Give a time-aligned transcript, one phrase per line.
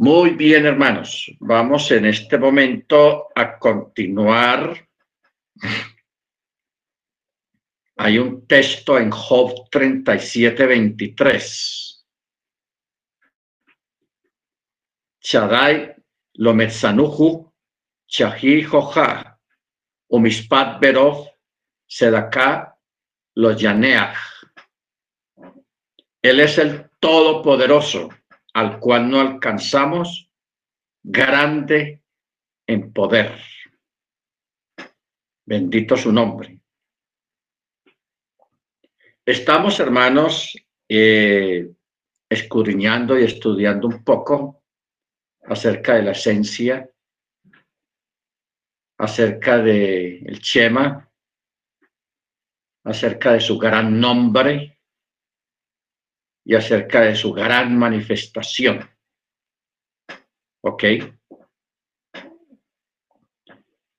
[0.00, 1.28] Muy bien, hermanos.
[1.40, 4.88] Vamos en este momento a continuar.
[7.96, 12.06] Hay un texto en Job 37, 23.
[15.20, 15.96] Shaddai
[16.34, 17.52] lo metzanuhu,
[18.06, 19.36] shahi joja,
[20.10, 21.26] umispat berov,
[21.88, 22.78] sedaka
[23.34, 24.16] lo yaneach.
[26.22, 28.10] Él es el Todopoderoso
[28.58, 30.28] al cual no alcanzamos,
[31.00, 32.02] grande
[32.66, 33.40] en poder.
[35.46, 36.58] Bendito su nombre.
[39.24, 40.56] Estamos, hermanos,
[40.88, 41.70] eh,
[42.28, 44.64] escudriñando y estudiando un poco
[45.44, 46.90] acerca de la esencia,
[48.98, 51.08] acerca de el Chema,
[52.82, 54.77] acerca de su gran nombre,
[56.48, 58.88] y acerca de su gran manifestación.
[60.64, 60.82] ¿Ok?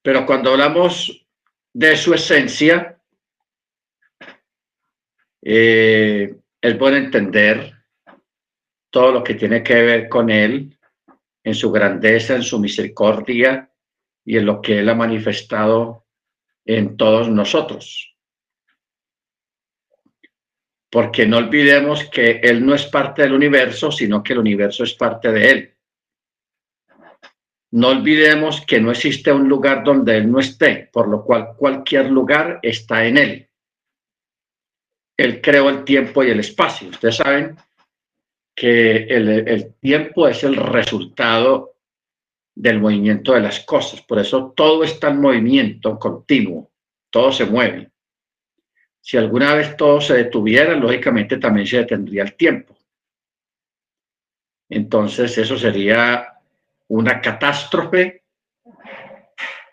[0.01, 1.27] Pero cuando hablamos
[1.71, 2.99] de su esencia,
[5.43, 7.71] eh, es bueno entender
[8.89, 10.75] todo lo que tiene que ver con Él,
[11.43, 13.71] en su grandeza, en su misericordia
[14.25, 16.07] y en lo que Él ha manifestado
[16.65, 18.18] en todos nosotros
[20.89, 24.93] porque no olvidemos que Él no es parte del universo, sino que el universo es
[24.93, 25.75] parte de Él.
[27.71, 32.09] No olvidemos que no existe un lugar donde Él no esté, por lo cual cualquier
[32.09, 33.49] lugar está en Él.
[35.15, 36.89] Él creó el tiempo y el espacio.
[36.89, 37.55] Ustedes saben
[38.55, 41.75] que el, el tiempo es el resultado
[42.55, 44.01] del movimiento de las cosas.
[44.01, 46.71] Por eso todo está en movimiento continuo,
[47.11, 47.91] todo se mueve.
[49.01, 52.77] Si alguna vez todo se detuviera, lógicamente también se detendría el tiempo.
[54.69, 56.33] Entonces eso sería
[56.89, 58.23] una catástrofe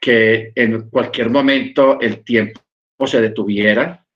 [0.00, 2.60] que en cualquier momento el tiempo
[3.06, 4.06] se detuviera,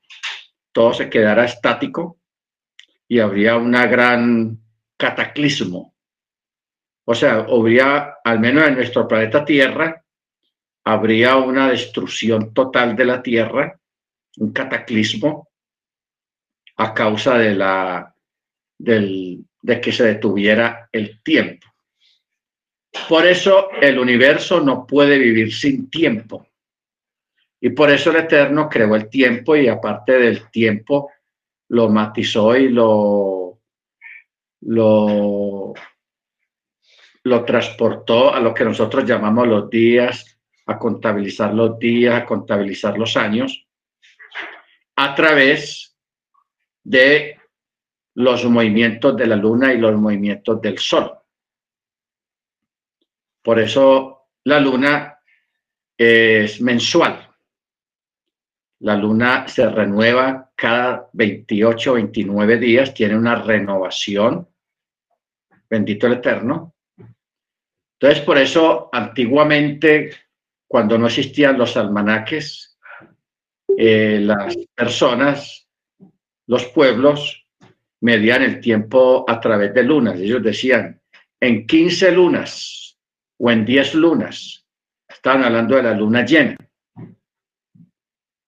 [0.72, 2.18] todo se quedara estático
[3.08, 4.58] y habría una gran
[4.96, 5.94] cataclismo.
[7.04, 10.04] O sea, habría, al menos en nuestro planeta Tierra,
[10.84, 13.79] habría una destrucción total de la Tierra
[14.40, 15.48] un cataclismo
[16.76, 18.14] a causa de, la,
[18.78, 21.66] del, de que se detuviera el tiempo.
[23.08, 26.46] Por eso el universo no puede vivir sin tiempo.
[27.60, 31.10] Y por eso el Eterno creó el tiempo y aparte del tiempo
[31.68, 33.60] lo matizó y lo,
[34.62, 35.74] lo,
[37.24, 42.96] lo transportó a lo que nosotros llamamos los días, a contabilizar los días, a contabilizar
[42.96, 43.66] los años
[44.96, 45.96] a través
[46.82, 47.38] de
[48.14, 51.12] los movimientos de la luna y los movimientos del sol.
[53.42, 55.18] Por eso la luna
[55.96, 57.28] es mensual.
[58.80, 64.48] La luna se renueva cada 28 o 29 días, tiene una renovación.
[65.68, 66.74] Bendito el Eterno.
[67.98, 70.10] Entonces, por eso antiguamente,
[70.66, 72.69] cuando no existían los almanaques,
[73.76, 75.68] eh, las personas,
[76.46, 77.46] los pueblos,
[78.00, 80.18] medían el tiempo a través de lunas.
[80.18, 81.00] Ellos decían,
[81.40, 82.98] en 15 lunas
[83.38, 84.66] o en 10 lunas,
[85.08, 86.56] estaban hablando de la luna llena.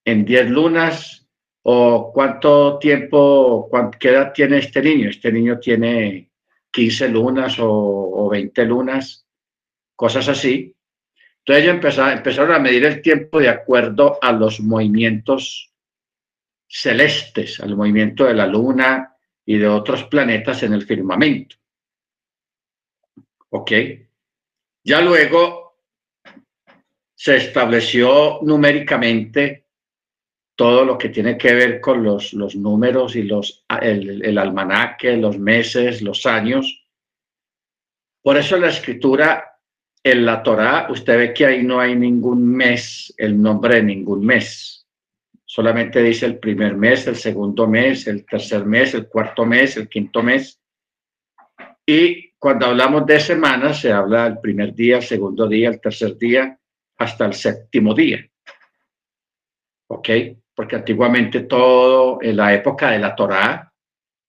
[0.05, 1.23] En 10 lunas,
[1.65, 5.11] o cuánto tiempo, qué edad tiene este niño.
[5.11, 6.31] Este niño tiene
[6.73, 9.27] 15 lunas o, o 20 lunas,
[9.95, 10.75] cosas así.
[11.45, 11.75] Entonces ellos
[12.15, 15.73] empezaron, a medir el tiempo de acuerdo a los movimientos
[16.69, 21.57] celestes, al movimiento de la luna y de otros planetas en el firmamento.
[23.51, 23.73] ¿Ok?
[24.85, 25.81] Ya luego
[27.13, 29.67] se estableció numéricamente
[30.55, 36.03] todo lo que tiene que ver con los, números y los, el almanaque, los meses,
[36.03, 36.87] los años.
[38.23, 39.52] Por eso la escritura
[40.05, 44.25] en la Torá usted ve que ahí no hay ningún mes, el nombre de ningún
[44.25, 44.87] mes.
[45.45, 49.89] Solamente dice el primer mes, el segundo mes, el tercer mes, el cuarto mes, el
[49.89, 50.61] quinto mes.
[51.87, 56.17] Y cuando hablamos de semanas, se habla del primer día, el segundo día, el tercer
[56.17, 56.59] día,
[56.99, 58.27] hasta el séptimo día.
[59.89, 60.09] ¿Ok?
[60.55, 63.73] Porque antiguamente todo, en la época de la Torá,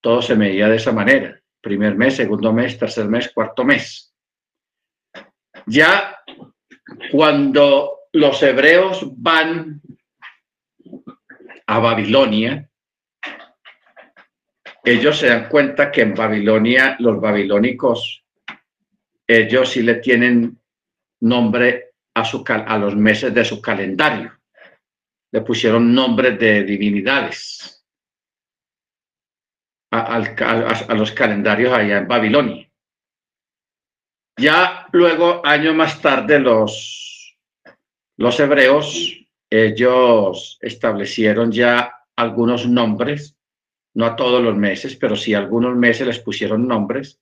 [0.02, 1.40] todo se medía de esa manera.
[1.62, 4.13] Primer mes, segundo mes, tercer mes, cuarto mes.
[5.66, 6.18] Ya
[7.12, 9.82] cuando los hebreos van
[11.68, 12.70] a Babilonia,
[14.84, 18.26] ellos se dan cuenta que en Babilonia los babilónicos
[19.26, 20.60] ellos sí le tienen
[21.22, 24.38] nombre a, su, a los meses de su calendario.
[25.32, 27.86] Le pusieron nombres de divinidades
[29.92, 32.73] a, a los calendarios allá en Babilonia.
[34.38, 37.38] Ya luego, años más tarde, los,
[38.18, 43.38] los hebreos, ellos establecieron ya algunos nombres,
[43.96, 47.22] no a todos los meses, pero sí a algunos meses les pusieron nombres,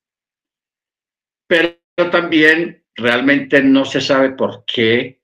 [1.47, 1.75] pero
[2.09, 5.21] también realmente no se sabe por qué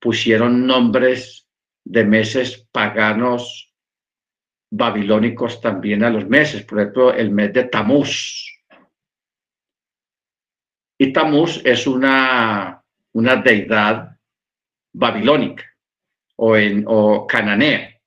[0.00, 1.48] pusieron nombres
[1.84, 3.74] de meses paganos
[4.70, 8.49] babilónicos también a los meses, por ejemplo, el mes de Tamuz,
[11.02, 14.18] y Tamuz es una, una deidad
[14.92, 15.64] babilónica
[16.36, 17.98] o, cananea.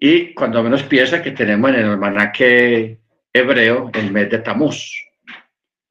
[0.00, 2.98] Y cuando menos piensa que tenemos en el almanaque
[3.32, 4.92] hebreo el mes de Tamuz.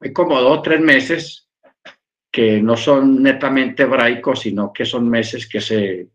[0.00, 1.48] Hay como dos o tres meses
[2.30, 6.10] que no son netamente hebraicos, sino que son meses que se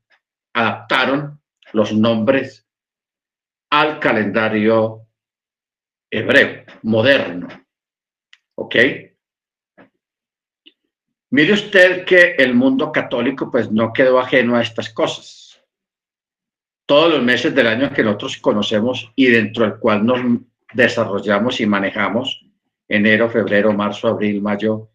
[0.54, 1.42] adaptaron
[1.74, 2.68] los nombres
[3.72, 5.08] al calendario
[6.12, 7.65] hebreo moderno.
[8.56, 8.76] ¿Ok?
[11.32, 15.62] Mire usted que el mundo católico pues no quedó ajeno a estas cosas.
[16.86, 20.22] Todos los meses del año que nosotros conocemos y dentro del cual nos
[20.74, 22.46] desarrollamos y manejamos,
[22.88, 24.92] enero, febrero, marzo, abril, mayo,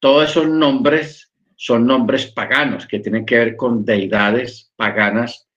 [0.00, 5.48] todos esos nombres son nombres paganos que tienen que ver con deidades paganas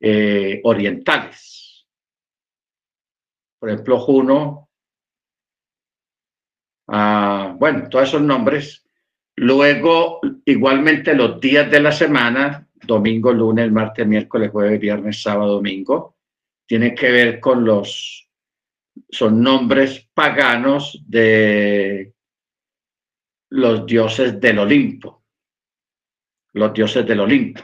[0.00, 1.86] eh, orientales.
[3.58, 4.65] Por ejemplo, Juno
[6.88, 8.84] Ah, bueno, todos esos nombres.
[9.36, 16.16] Luego, igualmente los días de la semana, domingo, lunes, martes, miércoles, jueves, viernes, sábado, domingo,
[16.66, 18.28] tienen que ver con los,
[19.08, 22.12] son nombres paganos de
[23.50, 25.24] los dioses del Olimpo,
[26.54, 27.62] los dioses del Olimpo,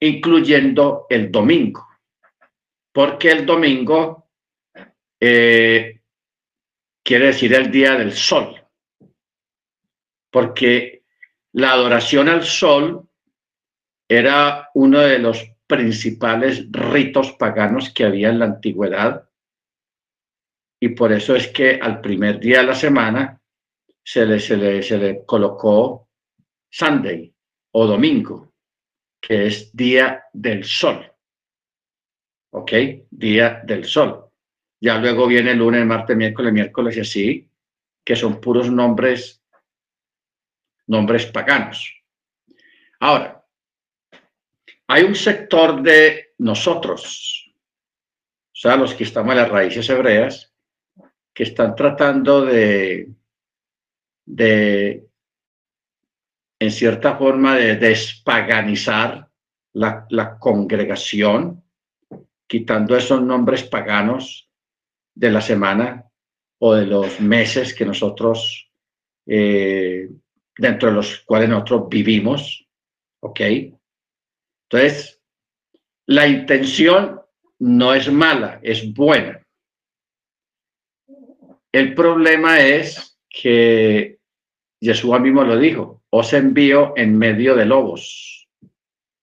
[0.00, 1.86] incluyendo el domingo,
[2.92, 4.28] porque el domingo
[5.18, 6.02] eh,
[7.04, 8.60] quiere decir el día del sol,
[10.30, 11.04] porque
[11.52, 13.08] la adoración al sol
[14.08, 19.28] era uno de los principales ritos paganos que había en la antigüedad
[20.80, 23.40] y por eso es que al primer día de la semana
[24.04, 26.10] se le, se le, se le colocó
[26.70, 27.34] Sunday
[27.72, 28.52] o domingo,
[29.18, 31.10] que es día del sol.
[32.52, 32.72] ¿Ok?
[33.10, 34.23] Día del sol.
[34.84, 37.50] Ya luego viene lunes, martes, miércoles, miércoles y así,
[38.04, 39.42] que son puros nombres,
[40.86, 41.90] nombres paganos.
[43.00, 43.42] Ahora,
[44.86, 50.52] hay un sector de nosotros, o sea, los que estamos en las raíces hebreas,
[51.32, 53.08] que están tratando de,
[54.26, 55.06] de
[56.58, 59.30] en cierta forma, de despaganizar
[59.72, 61.64] la, la congregación,
[62.46, 64.50] quitando esos nombres paganos
[65.14, 66.04] de la semana
[66.58, 68.70] o de los meses que nosotros,
[69.26, 70.08] eh,
[70.56, 72.66] dentro de los cuales nosotros vivimos.
[73.20, 73.40] ¿Ok?
[74.68, 75.20] Entonces,
[76.06, 77.20] la intención
[77.60, 79.40] no es mala, es buena.
[81.72, 84.18] El problema es que
[84.80, 88.48] Jesús mismo lo dijo, os envío en medio de lobos,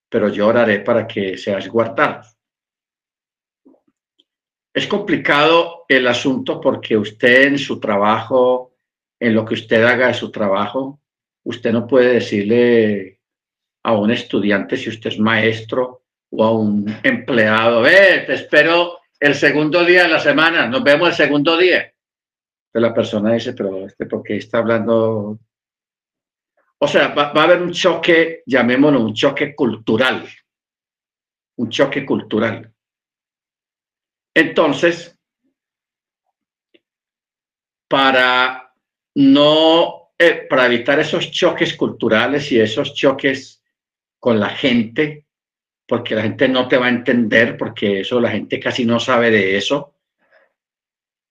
[0.09, 2.35] pero yo oraré para que seas guardados.
[4.73, 8.73] Es complicado el asunto porque usted en su trabajo,
[9.19, 11.01] en lo que usted haga de su trabajo,
[11.43, 13.19] usted no puede decirle
[13.83, 19.35] a un estudiante si usted es maestro o a un empleado, ve, te espero el
[19.35, 21.91] segundo día de la semana, nos vemos el segundo día.
[22.71, 25.37] Pero la persona dice, pero este, ¿por qué está hablando?
[26.79, 30.25] O sea, va a haber un choque, llamémoslo un choque cultural,
[31.57, 32.73] un choque cultural.
[34.33, 35.17] Entonces,
[37.87, 38.73] para
[39.15, 43.61] no, eh, para evitar esos choques culturales y esos choques
[44.17, 45.25] con la gente,
[45.85, 49.29] porque la gente no te va a entender, porque eso la gente casi no sabe
[49.29, 49.95] de eso.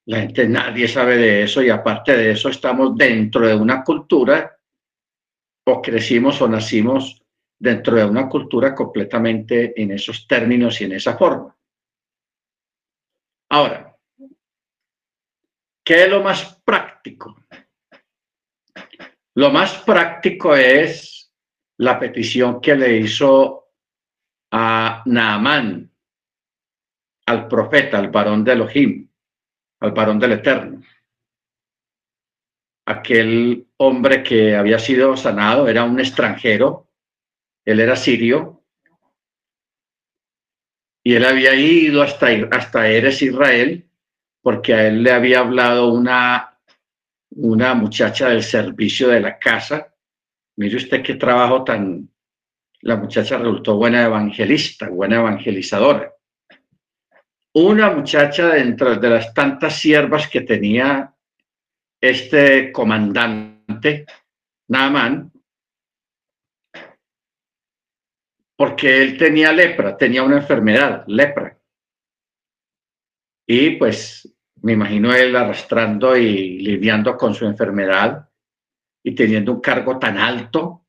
[0.07, 4.59] La gente, nadie sabe de eso y aparte de eso estamos dentro de una cultura
[5.65, 7.23] o crecimos o nacimos
[7.59, 11.57] dentro de una cultura completamente en esos términos y en esa forma.
[13.51, 13.97] Ahora,
[15.85, 17.37] ¿qué es lo más práctico?
[19.35, 21.33] Lo más práctico es
[21.79, 23.73] la petición que le hizo
[24.53, 25.91] a Naamán,
[27.27, 29.09] al profeta, al varón de Elohim,
[29.81, 30.83] al varón del Eterno.
[32.87, 36.89] aquel hombre que había sido sanado, era un extranjero,
[37.65, 38.60] él era sirio,
[41.11, 43.85] y él había ido hasta, hasta Eres Israel,
[44.41, 46.57] porque a él le había hablado una,
[47.31, 49.93] una muchacha del servicio de la casa.
[50.55, 52.09] Mire usted qué trabajo tan...
[52.83, 56.13] La muchacha resultó buena evangelista, buena evangelizadora.
[57.55, 61.13] Una muchacha dentro de las tantas siervas que tenía
[62.01, 64.07] este comandante,
[64.69, 65.33] Naaman,
[68.61, 71.59] porque él tenía lepra, tenía una enfermedad, lepra.
[73.49, 78.29] Y pues me imagino él arrastrando y lidiando con su enfermedad
[79.03, 80.85] y teniendo un cargo tan alto,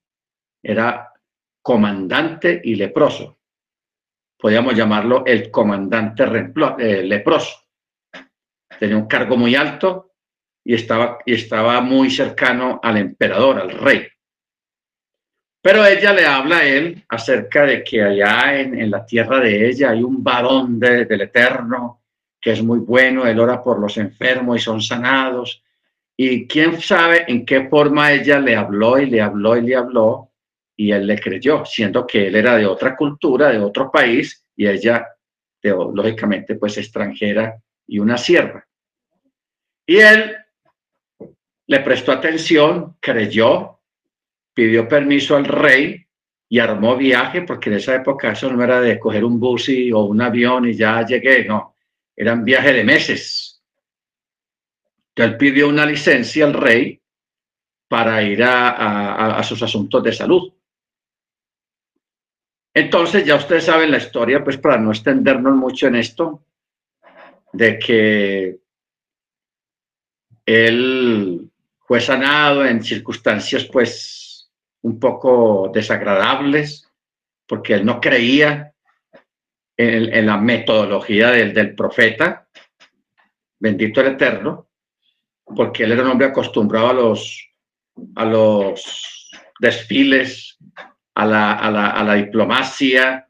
[0.62, 1.14] era
[1.62, 3.40] comandante y leproso.
[4.38, 6.26] Podríamos llamarlo el comandante
[6.78, 7.56] eh, leproso.
[8.78, 10.12] Tenía un cargo muy alto
[10.66, 14.10] y estaba, y estaba muy cercano al emperador, al rey.
[15.62, 19.92] Pero ella le habla a él acerca de que allá en, la tierra de ella
[19.92, 22.02] hay un varón del Eterno
[22.42, 25.64] que es muy bueno, él ora por los enfermos y son sanados.
[26.18, 30.32] Y quién sabe en qué forma ella le habló y le habló y le habló
[30.76, 34.68] y él le creyó, siendo que él era de otra cultura, de otro país y
[34.68, 35.08] ella,
[35.62, 38.66] lógicamente, pues extranjera y una sierva.
[39.86, 40.36] Y él
[41.68, 43.81] le prestó atención, creyó,
[44.54, 46.06] pidió permiso al rey
[46.50, 50.04] y armó viaje, porque en esa época eso no era de coger un bus o
[50.04, 51.76] un avión y ya llegué, no,
[52.16, 53.64] eran viajes de meses.
[55.10, 57.02] Entonces pidió una licencia al rey
[57.88, 60.54] para ir a, a sus asuntos de salud.
[62.74, 66.46] Entonces, ya ustedes saben la historia, pues para no extendernos mucho en esto,
[67.52, 68.60] de que
[70.46, 71.52] él
[71.86, 74.21] fue sanado en circunstancias pues
[74.84, 76.90] un poco desagradables,
[77.48, 78.74] porque él no creía
[79.78, 82.48] en, la metodología del, profeta,
[83.60, 84.70] bendito el Eterno,
[85.44, 87.50] porque él era un hombre acostumbrado a los,
[88.16, 90.58] a los desfiles,
[91.16, 93.28] a la, a la, a la diplomacia,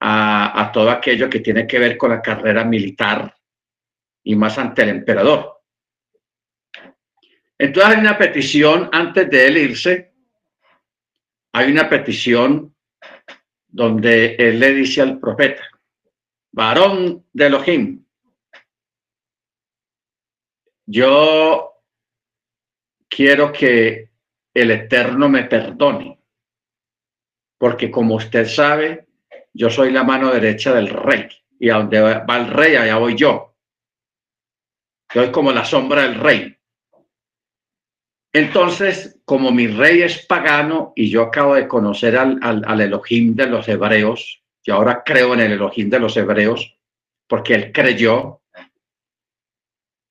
[0.00, 3.34] a, a todo aquello que tiene que ver con la carrera militar
[4.24, 5.62] y más ante el emperador.
[7.58, 10.15] Entonces hay una petición antes de él irse,
[11.56, 12.76] hay una petición
[13.66, 15.62] donde él le dice al profeta,
[16.52, 18.04] varón de Elohim,
[20.84, 21.82] yo
[23.08, 24.10] quiero que
[24.52, 26.20] el Eterno me perdone,
[27.56, 29.06] porque como usted sabe,
[29.54, 31.26] yo soy la mano derecha del rey,
[31.58, 33.56] y a donde va el rey, allá voy yo.
[35.10, 36.55] Soy como la sombra del rey.
[38.36, 43.66] Entonces, como mi rey es pagano y yo acabo de conocer al, Elohim de los
[43.66, 46.76] hebreos, y ahora creo en el Elohim de los hebreos,
[47.26, 48.42] porque él creyó,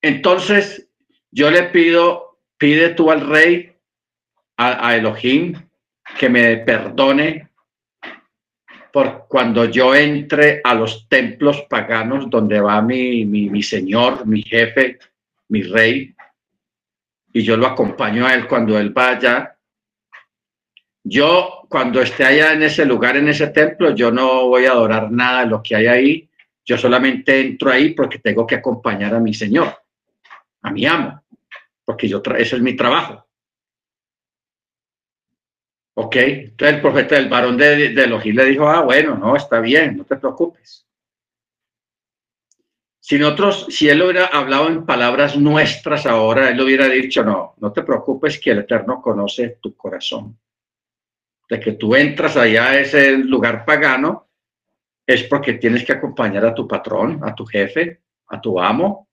[0.01, 0.89] entonces
[1.29, 3.75] yo le pido, pide tú al rey,
[4.58, 5.53] a, Elohim,
[6.17, 7.50] que me perdone
[8.91, 14.41] por cuando yo entre a los templos paganos donde va mi, mi, mi señor, mi
[14.41, 14.98] jefe,
[15.50, 16.14] mi rey,
[17.35, 19.57] y yo lo acompaño a él cuando él vaya.
[21.03, 25.11] Yo, cuando esté allá en ese lugar, en ese templo, yo no voy a adorar
[25.11, 26.29] nada de lo que hay ahí.
[26.63, 29.67] Yo solamente entro ahí porque tengo que acompañar a mi Señor,
[30.61, 31.23] a mi amo,
[31.83, 33.27] porque yo ese es mi trabajo.
[35.95, 39.97] Ok, entonces el profeta, el varón de, de le dijo, ah, bueno, no, está bien,
[39.97, 40.84] no te preocupes.
[43.07, 47.71] Si nosotros, si él hubiera hablado en palabras nuestras ahora, él hubiera dicho, no, no
[47.71, 50.39] te preocupes que el Eterno conoce tu corazón.
[51.47, 54.29] De que tú entras allá a ese lugar pagano,
[55.05, 59.07] es porque tienes que acompañar a tu patrón, a tu jefe, a tu amo.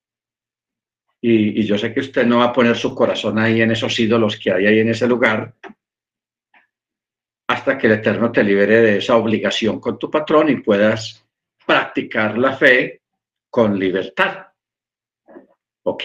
[1.20, 4.00] Y, y yo sé que usted no va a poner su corazón ahí en esos
[4.00, 5.54] ídolos que hay ahí en ese lugar,
[7.46, 11.28] hasta que el Eterno te libere de esa obligación con tu patrón y puedas
[11.66, 13.01] practicar la fe
[13.52, 14.47] con libertad.
[15.82, 16.04] ¿Ok?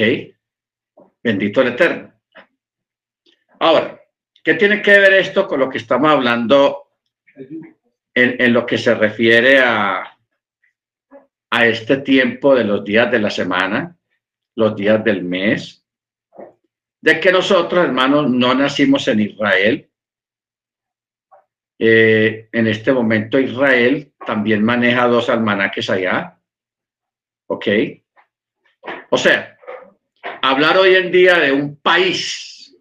[1.23, 2.13] Bendito el Eterno.
[3.59, 4.01] Ahora,
[4.43, 6.89] ¿qué tiene que ver esto con lo que estamos hablando
[8.13, 10.19] en, lo que se refiere a,
[11.51, 13.97] a este tiempo de los días de la semana,
[14.55, 15.85] los días del mes?
[16.99, 19.89] De que nosotros, hermanos, no nacimos en Israel.
[21.79, 26.36] Eh, en este momento Israel también maneja dos almanaques allá,
[27.47, 27.67] ¿Ok?
[29.09, 29.57] O sea,
[30.41, 32.75] hablar hoy en día de un país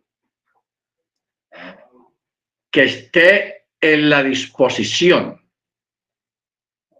[2.70, 5.40] que esté en la disposición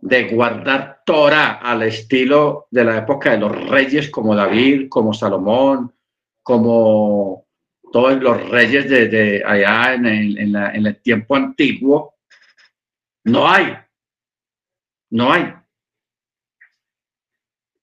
[0.01, 5.93] de guardar Torah al estilo de la época de los reyes como David, como Salomón,
[6.43, 7.47] como
[7.93, 12.15] todos los reyes de, de allá en el, en, la, en el tiempo antiguo,
[13.25, 13.77] no hay,
[15.11, 15.53] no hay.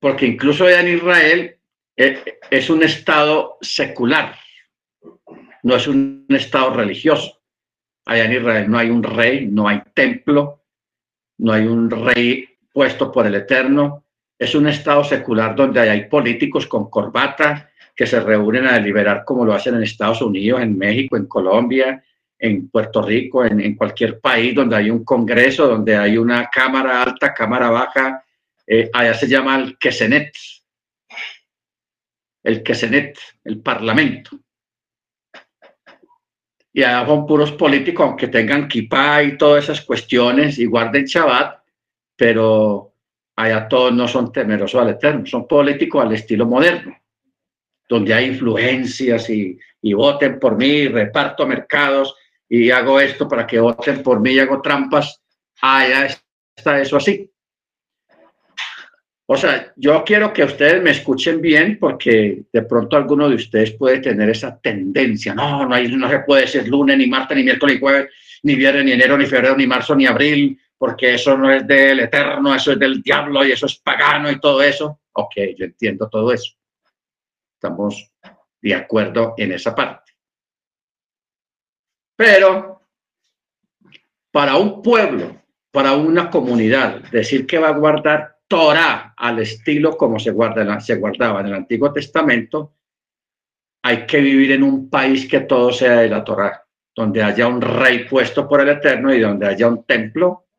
[0.03, 1.55] Porque incluso en Israel
[1.95, 4.35] eh, es un estado secular,
[5.63, 7.39] no es un estado religioso.
[8.03, 10.65] Allá en Israel no hay un rey, no hay templo,
[11.37, 14.03] no hay un rey puesto por el Eterno.
[14.37, 19.45] Es un estado secular donde hay políticos con corbata que se reúnen a deliberar como
[19.45, 22.03] lo hacen en Estados Unidos, en México, en Colombia,
[22.37, 27.33] en Puerto Rico, en, cualquier país donde hay un congreso, donde hay una cámara alta,
[27.33, 28.22] cámara baja,
[28.65, 30.33] eh, allá se llama el Quesenet,
[32.43, 34.39] el Quesenet, el Parlamento.
[36.73, 41.63] Y allá son puros políticos, aunque tengan kipá y todas esas cuestiones y guarden Shabbat,
[42.15, 42.95] pero
[43.35, 46.97] allá todos no son temerosos al Eterno, son políticos al estilo moderno,
[47.87, 52.15] donde hay influencias y, y voten por mí, reparto mercados,
[52.49, 55.21] y hago esto para que voten por mí y hago trampas,
[55.61, 56.07] ya
[56.55, 57.32] está eso así.
[59.25, 63.71] O sea, yo quiero que ustedes me escuchen bien porque de pronto alguno de ustedes
[63.71, 65.33] puede tener esa tendencia.
[65.33, 68.11] No, no, hay, no se puede ser lunes, ni martes, ni miércoles, ni jueves,
[68.43, 72.01] ni viernes, ni enero, ni febrero, ni marzo, ni abril, porque eso no es del
[72.01, 74.99] eterno, eso es del diablo y eso es pagano y todo eso.
[75.13, 76.55] Ok, yo entiendo todo eso.
[77.55, 78.11] Estamos
[78.61, 80.11] de acuerdo en esa parte.
[82.17, 82.81] Pero
[84.31, 90.19] para un pueblo, para una comunidad, decir que va a guardar Torah al estilo como
[90.19, 92.75] se, guarda, se guardaba en el Antiguo Testamento,
[93.81, 96.63] hay que vivir en un país que todo sea de la Torah,
[96.95, 100.49] donde haya un rey puesto por el Eterno y donde haya un templo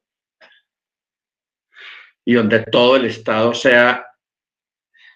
[2.24, 4.04] y donde todo el Estado sea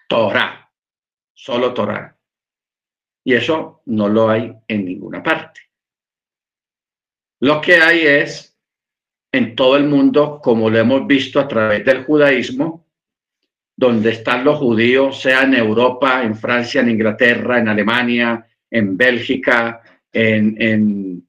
[0.08, 0.70] Torah,
[1.34, 2.16] solo Torah.
[3.24, 5.62] Y eso no lo hay en ninguna parte.
[7.40, 8.47] Lo que hay es
[9.32, 12.86] en todo el mundo, como lo hemos visto a través del judaísmo,
[13.76, 19.80] donde están los judíos, sea en Europa, en Francia, en Inglaterra, en Alemania, en Bélgica,
[20.12, 21.26] en,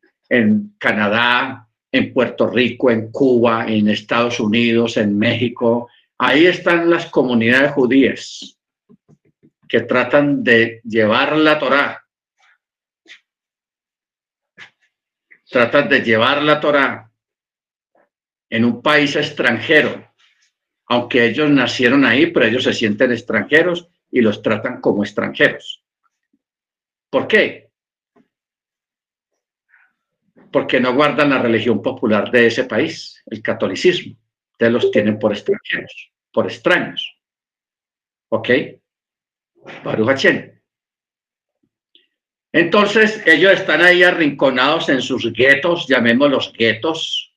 [0.78, 5.90] Canadá, en Puerto Rico, en Cuba, en Estados Unidos, en México.
[6.18, 8.58] Ahí están las comunidades judías
[9.68, 12.04] que tratan de llevar la Torá
[15.50, 17.09] tratan de llevar la Torah
[18.50, 20.12] en un país extranjero,
[20.88, 25.84] aunque ellos nacieron ahí, pero ellos se sienten extranjeros y los tratan como extranjeros.
[27.10, 27.70] ¿Por qué?
[30.52, 34.16] Porque no guardan la religión popular de ese país, el catolicismo.
[34.52, 37.16] Ustedes los tienen por extranjeros, por extraños.
[38.30, 38.50] ¿Ok?
[39.84, 40.26] Baruch
[42.52, 47.29] entonces ellos están ahí arrinconados en sus guetos, llamémoslos guetos,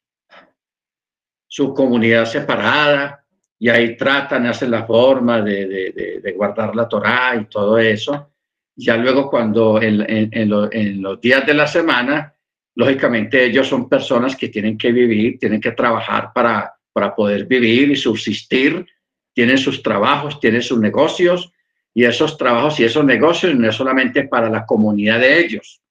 [1.53, 3.27] su comunidad separada,
[3.59, 8.31] y ahí tratan, hacen la forma de, guardar la Torá y todo eso.
[8.75, 12.35] Ya luego cuando en, los días de la semana,
[12.75, 17.91] lógicamente ellos son personas que tienen que vivir, tienen que trabajar para, para poder vivir
[17.91, 18.87] y subsistir,
[19.35, 21.53] tienen sus trabajos, tienen sus negocios,
[21.93, 25.83] y esos trabajos y esos negocios no es solamente para la comunidad de ellos,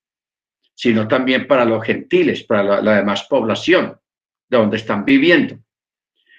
[0.74, 4.01] sino también para los gentiles, para la, demás población
[4.52, 5.58] de donde están viviendo.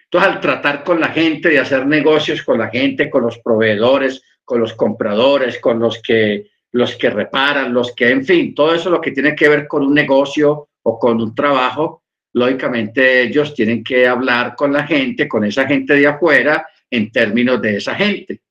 [0.05, 4.23] Entonces, al tratar con la gente y hacer negocios con la gente, con los proveedores,
[4.45, 8.91] con los compradores, con los que, los que reparan, los que, en fin, todo eso
[8.91, 12.03] lo que tiene que ver con un negocio o con un trabajo,
[12.35, 17.63] lógicamente ellos tienen que hablar con la gente, con esa gente de afuera, en términos
[17.63, 18.43] de esa gente.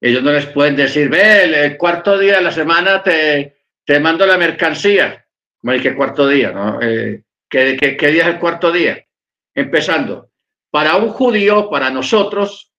[0.00, 4.24] Ellos no les pueden decir, ve, el cuarto día de la semana te, te mando
[4.24, 5.25] la mercancía.
[5.66, 6.52] Como ¿qué cuarto día?
[6.52, 6.80] ¿no?
[6.80, 9.04] Eh, ¿qué, qué, qué día es el cuarto día?
[9.52, 10.30] Empezando,
[10.70, 12.72] para un judío, para nosotros,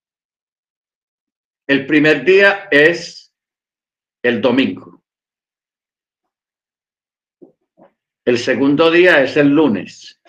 [1.68, 3.36] el primer día es
[4.24, 5.04] el domingo.
[8.24, 10.22] El segundo día es el lunes.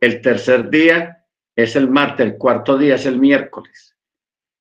[0.00, 2.24] El tercer día es el martes.
[2.24, 3.96] El cuarto día es el miércoles.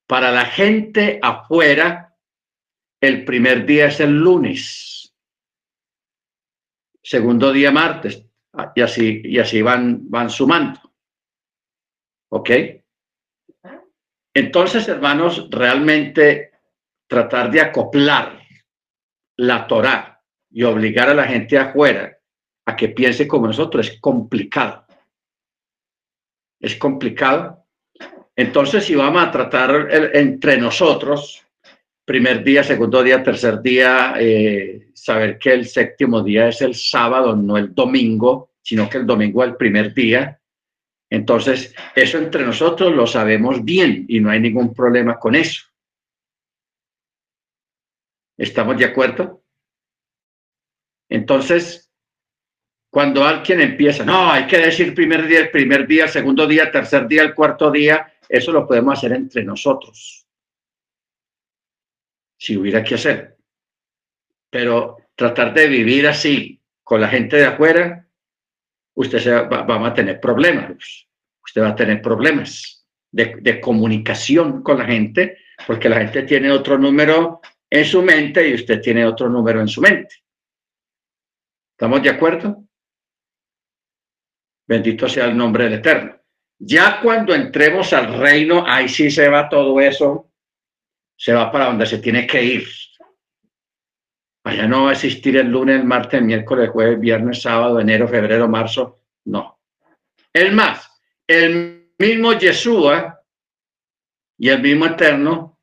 [0.08, 2.18] Para la gente afuera,
[3.00, 4.95] el primer día es el lunes,
[7.06, 8.26] segundo día martes,
[8.74, 10.80] y así, y así van, van sumando.
[12.32, 12.50] ¿Ok?
[14.34, 16.52] Entonces, hermanos, realmente
[17.08, 18.42] tratar de acoplar
[19.38, 22.18] la Torá y obligar a la gente afuera
[22.66, 24.88] a que piense como nosotros es complicado.
[26.60, 27.68] Es complicado.
[28.36, 31.45] Entonces, si vamos a tratar entre nosotros,
[32.06, 37.36] primer día, segundo día, tercer día, eh, saber que el séptimo día es el sábado,
[37.36, 40.40] no el domingo, sino que el domingo es el primer día.
[41.10, 45.64] Entonces, eso entre nosotros lo sabemos bien y no hay ningún problema con eso.
[48.38, 49.44] ¿Estamos de acuerdo?
[51.10, 51.92] Entonces,
[52.90, 56.64] cuando alguien empieza, no, hay que decir primer día, el primer día, el segundo día,
[56.64, 60.25] el tercer día, el cuarto día, eso lo podemos hacer entre nosotros.
[62.38, 63.38] Si hubiera que hacer.
[64.50, 68.08] Pero tratar de vivir así con la gente de afuera,
[68.96, 69.20] usted
[69.52, 71.08] va, a tener problemas.
[71.44, 76.52] Usted va a tener problemas de, de comunicación con la gente, porque la gente tiene
[76.52, 80.16] otro número en su mente y usted tiene otro número en su mente.
[81.72, 82.64] ¿Estamos de acuerdo?
[84.68, 86.16] Bendito sea el nombre del Eterno.
[86.58, 90.32] Ya cuando entremos al reino, ahí sí se va todo eso,
[91.16, 92.68] se va para donde se tiene que ir.
[94.44, 97.80] Allá no va a existir el lunes, el martes, el miércoles, el jueves, viernes, sábado,
[97.80, 99.00] enero, febrero, marzo.
[99.26, 99.60] No.
[100.32, 100.92] Es más,
[101.28, 103.22] el mismo Yeshua
[104.38, 105.60] y el mismo Eterno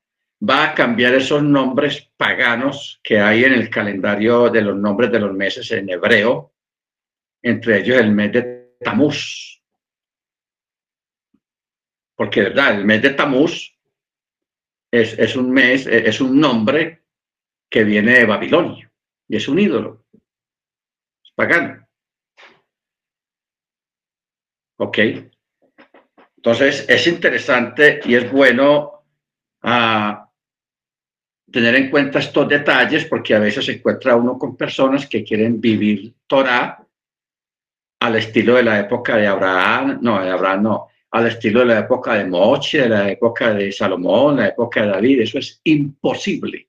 [0.49, 5.21] va a cambiar esos nombres paganos que hay en el calendario de los nombres de
[5.21, 6.53] los meses en hebreo,
[7.43, 9.63] entre ellos el mes de Tamuz.
[12.17, 12.75] Porque, ¿verdad?
[12.79, 13.73] El mes de Tamuz
[14.93, 17.03] es, es un mes, es un nombre
[17.71, 18.93] que viene de Babilonia
[19.27, 20.05] y es un ídolo.
[20.13, 21.87] Es pagano.
[24.77, 24.99] ¿Ok?
[26.37, 29.05] Entonces, es interesante y es bueno
[29.63, 30.29] a
[31.51, 35.61] tener en cuenta estos detalles porque a veces se encuentra uno con personas que quieren
[35.61, 36.85] vivir Torah
[38.01, 42.15] al estilo de la época de Abraham, no, Abraham no, al estilo de la época
[42.15, 46.69] de Moche, de la época de Salomón, la época de David, eso es imposible.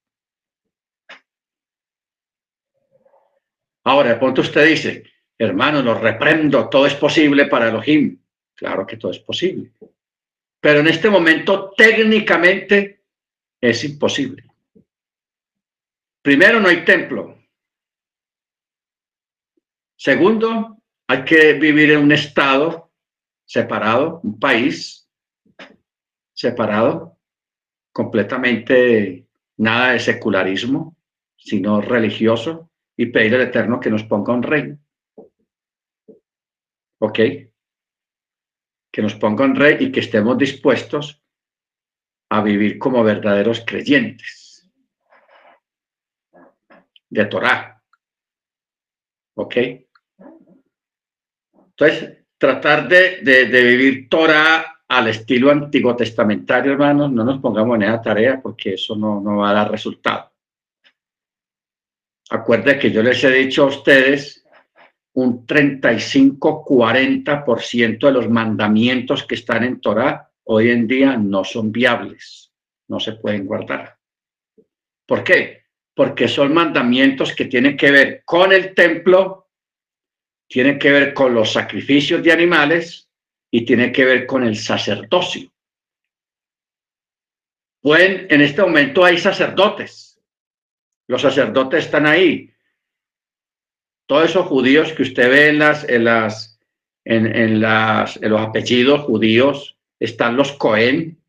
[3.85, 5.03] Ahora, de pronto usted dice,
[5.37, 8.19] hermano, lo reprendo, todo es posible para Elohim.
[8.53, 9.71] Claro que todo es posible.
[10.59, 13.03] Pero en este momento técnicamente
[13.61, 14.43] es imposible.
[16.21, 17.37] Primero, no hay templo.
[19.95, 20.77] Segundo,
[21.07, 22.92] hay que vivir en un estado
[23.45, 25.09] separado, un país
[26.33, 27.17] separado,
[27.91, 29.27] completamente
[29.57, 30.97] nada de secularismo,
[31.35, 34.77] sino religioso, y pedir al Eterno que nos ponga un rey.
[36.99, 37.19] ¿Ok?
[38.91, 41.21] Que nos ponga un rey y que estemos dispuestos
[42.29, 44.71] a vivir como verdaderos creyentes
[47.09, 47.83] de Torah.
[49.35, 49.55] ¿Ok?
[51.53, 58.01] Entonces, tratar de, vivir Torah al estilo antiguo testamentario, hermanos, no nos pongamos en esa
[58.01, 60.29] tarea porque eso no, no va a dar resultado.
[62.29, 64.45] Acuérdense que yo les he dicho a ustedes
[65.13, 72.51] un 35-40% de los mandamientos que están en Torah hoy en día no son viables,
[72.89, 73.95] no se pueden guardar.
[75.05, 75.63] ¿Por qué?
[75.95, 79.42] porque son mandamientos que tienen que ver con el templo,
[80.53, 83.09] tienen que ver con los sacrificios de animales
[83.49, 85.51] y tienen que ver con el sacerdocio.
[87.81, 90.21] Pueden, en este momento hay sacerdotes.
[91.07, 92.53] Los sacerdotes están ahí.
[94.05, 96.59] Todos esos judíos que usted ve en las, en las,
[97.03, 101.19] en, las, en los apellidos judíos, están los Cohen.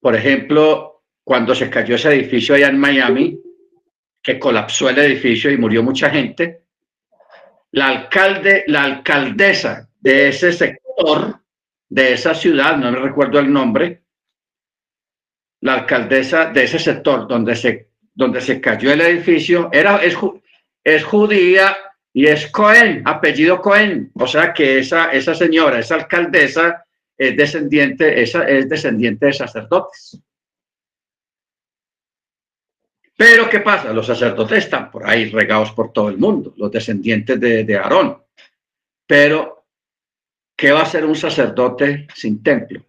[0.00, 3.40] Por ejemplo, cuando se cayó ese edificio allá en Miami,
[4.22, 6.64] que colapsó el edificio y murió mucha gente,
[7.72, 11.40] la alcalde, la alcaldesa de ese sector,
[11.88, 14.02] de esa ciudad, no me recuerdo el nombre,
[15.60, 20.16] la alcaldesa de ese sector donde se, donde se cayó el edificio, era, es,
[20.82, 21.76] es judía
[22.12, 24.10] y es Cohen, apellido Cohen.
[24.14, 26.84] O sea que esa, esa señora, esa alcaldesa,
[27.16, 30.18] es descendiente, esa, es descendiente de sacerdotes.
[33.20, 33.92] Pero ¿qué pasa?
[33.92, 38.24] Los sacerdotes están por ahí regados por todo el mundo, los descendientes de, de Aarón.
[39.06, 39.66] Pero,
[40.56, 42.82] ¿qué va a ser un sacerdote sin templo?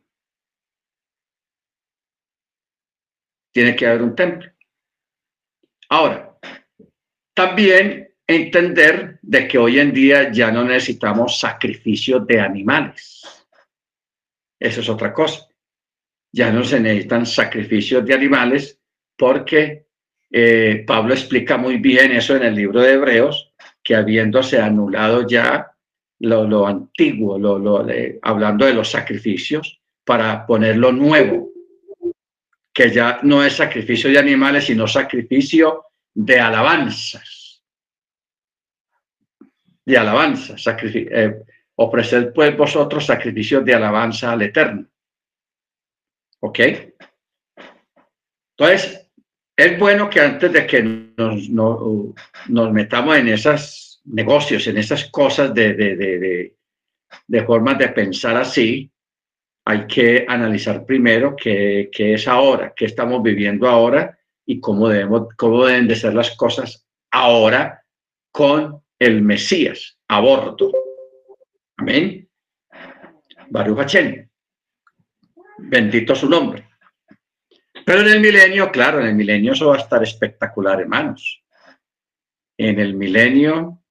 [3.52, 4.50] Tiene que haber un templo.
[5.90, 6.40] Ahora,
[7.34, 13.46] también entender de que hoy en día ya no necesitamos sacrificios de animales.
[14.58, 15.46] Eso es otra cosa.
[16.32, 18.80] Ya no se necesitan sacrificios de animales
[19.18, 19.91] porque
[20.32, 23.52] eh, Pablo explica muy bien eso en el libro de Hebreos,
[23.84, 25.72] que habiéndose anulado ya
[26.20, 27.86] lo, antiguo, lo,
[28.22, 31.50] hablando de los sacrificios, para poner lo nuevo,
[32.74, 37.64] que ya no es sacrificio de animales, sino sacrificio de alabanzas.
[39.84, 40.64] De alabanzas.
[40.94, 41.42] Eh,
[41.76, 44.88] ofrecer pues vosotros sacrificios de alabanza al Eterno.
[46.40, 46.60] ¿Ok?
[48.58, 49.01] Entonces,
[49.62, 55.54] es bueno que antes de que nos, nos metamos en esos negocios, en esas cosas
[55.54, 56.56] de, de, de,
[57.28, 58.92] de, formas de pensar así,
[59.66, 65.28] hay que analizar primero qué, qué, es ahora, qué estamos viviendo ahora y cómo, debemos,
[65.38, 67.84] cómo deben de ser las cosas ahora
[68.32, 70.72] con el Mesías a bordo.
[71.78, 72.28] Amén.
[73.50, 73.96] Baruch
[75.60, 76.71] Bendito su nombre.
[77.92, 81.44] Pero en el milenio, claro, en el milenio eso va a estar espectacular, hermanos.
[82.58, 83.84] En el milenio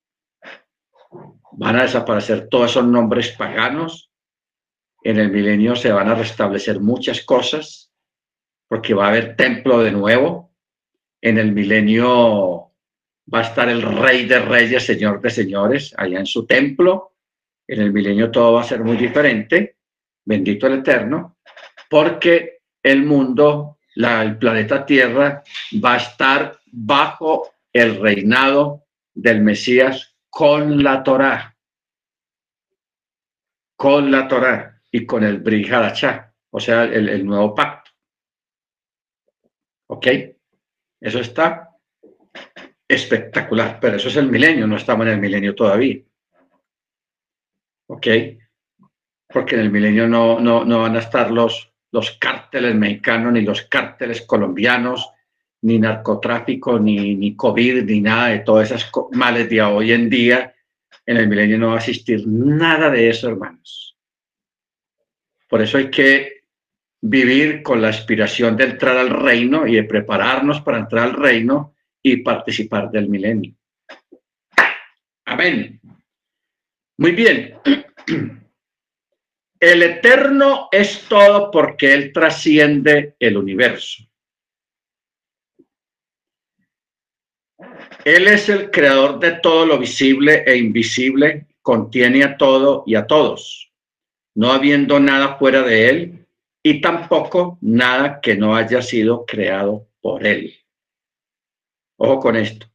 [1.53, 4.11] van a desaparecer todos esos nombres paganos.
[5.05, 7.93] En el milenio se van a restablecer muchas cosas,
[8.69, 10.55] porque va a haber templo de nuevo.
[11.21, 12.73] En el milenio
[13.31, 17.17] va a estar el rey de reyes, señor de señores, allá en su templo.
[17.69, 19.77] En el milenio todo va a ser muy diferente.
[20.25, 21.37] Bendito el Eterno,
[21.91, 25.43] porque el mundo el planeta Tierra
[25.85, 31.57] va a estar bajo el reinado del Mesías con la Torá,
[33.77, 37.91] con la Torá y con el Brihadachá, o sea, el, nuevo pacto.
[39.89, 40.07] ¿Ok?
[41.01, 41.71] Eso está
[42.87, 46.01] espectacular, pero eso es el milenio, no estamos en el milenio todavía.
[47.89, 48.07] ¿Ok?
[49.29, 53.43] Porque en el milenio no, no, no van a estar los, los cárteles mexicanos, ni
[53.43, 55.11] los cárteles colombianos,
[55.63, 60.55] ni narcotráfico, ni, COVID, ni nada de todas esas males de hoy en día.
[61.05, 63.97] En el milenio no va a existir nada de eso, hermanos.
[65.49, 66.45] Por eso hay que
[67.03, 71.75] vivir con la aspiración de entrar al reino y de prepararnos para entrar al reino
[72.03, 73.55] y participar del milenio.
[75.25, 75.81] Amén.
[76.99, 77.55] Muy bien.
[79.61, 84.03] El eterno es todo porque Él trasciende el universo.
[88.07, 93.07] Él es el creador de todo lo visible e invisible, contiene a todo y a
[93.07, 93.71] todos,
[94.35, 96.27] no habiendo nada fuera de Él
[96.63, 100.55] y tampoco nada que no haya sido creado por Él.
[101.99, 102.67] Ojo con esto.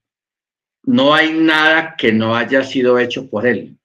[0.84, 3.76] No hay nada que no haya sido hecho por Él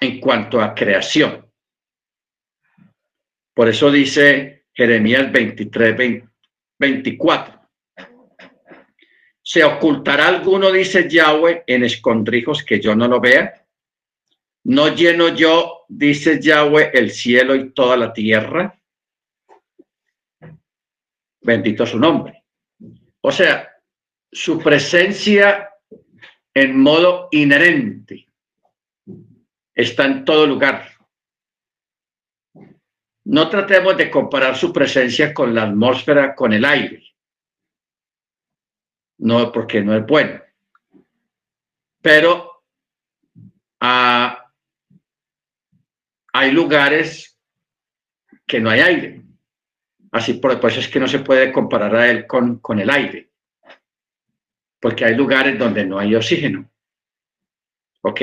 [0.00, 1.46] en cuanto a creación.
[3.54, 6.22] Por eso dice Jeremías 23,
[6.78, 7.60] 24.
[9.42, 13.66] ¿Se ocultará alguno, dice Yahweh, en escondrijos que yo no lo vea?
[14.64, 18.78] ¿No lleno yo, dice Yahweh, el cielo y toda la tierra?
[21.40, 22.44] Bendito su nombre.
[23.22, 23.68] O sea,
[24.30, 25.70] su presencia
[26.54, 28.27] en modo inherente
[29.78, 30.88] está en todo lugar.
[33.24, 37.04] No tratemos de comparar su presencia con la atmósfera, con el aire.
[39.18, 40.42] No, porque no es bueno.
[42.02, 42.64] Pero
[43.80, 44.50] ah,
[46.32, 47.38] hay lugares
[48.46, 49.22] que no hay aire.
[50.10, 53.30] Así por, eso es que no se puede comparar a él con, con el aire.
[54.80, 56.68] Porque hay lugares donde no hay oxígeno.
[58.00, 58.22] ¿Ok?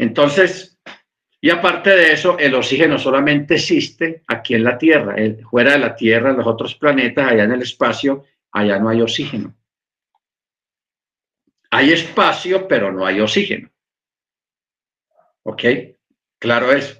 [0.00, 0.80] Entonces,
[1.42, 5.14] y aparte de eso, el oxígeno solamente existe aquí en la Tierra.
[5.50, 9.02] fuera de la Tierra, en los otros planetas, allá en el espacio, allá no hay
[9.02, 9.54] oxígeno.
[11.70, 13.70] Hay espacio, pero no hay oxígeno.
[15.42, 15.64] ¿Ok?
[16.38, 16.98] Claro es.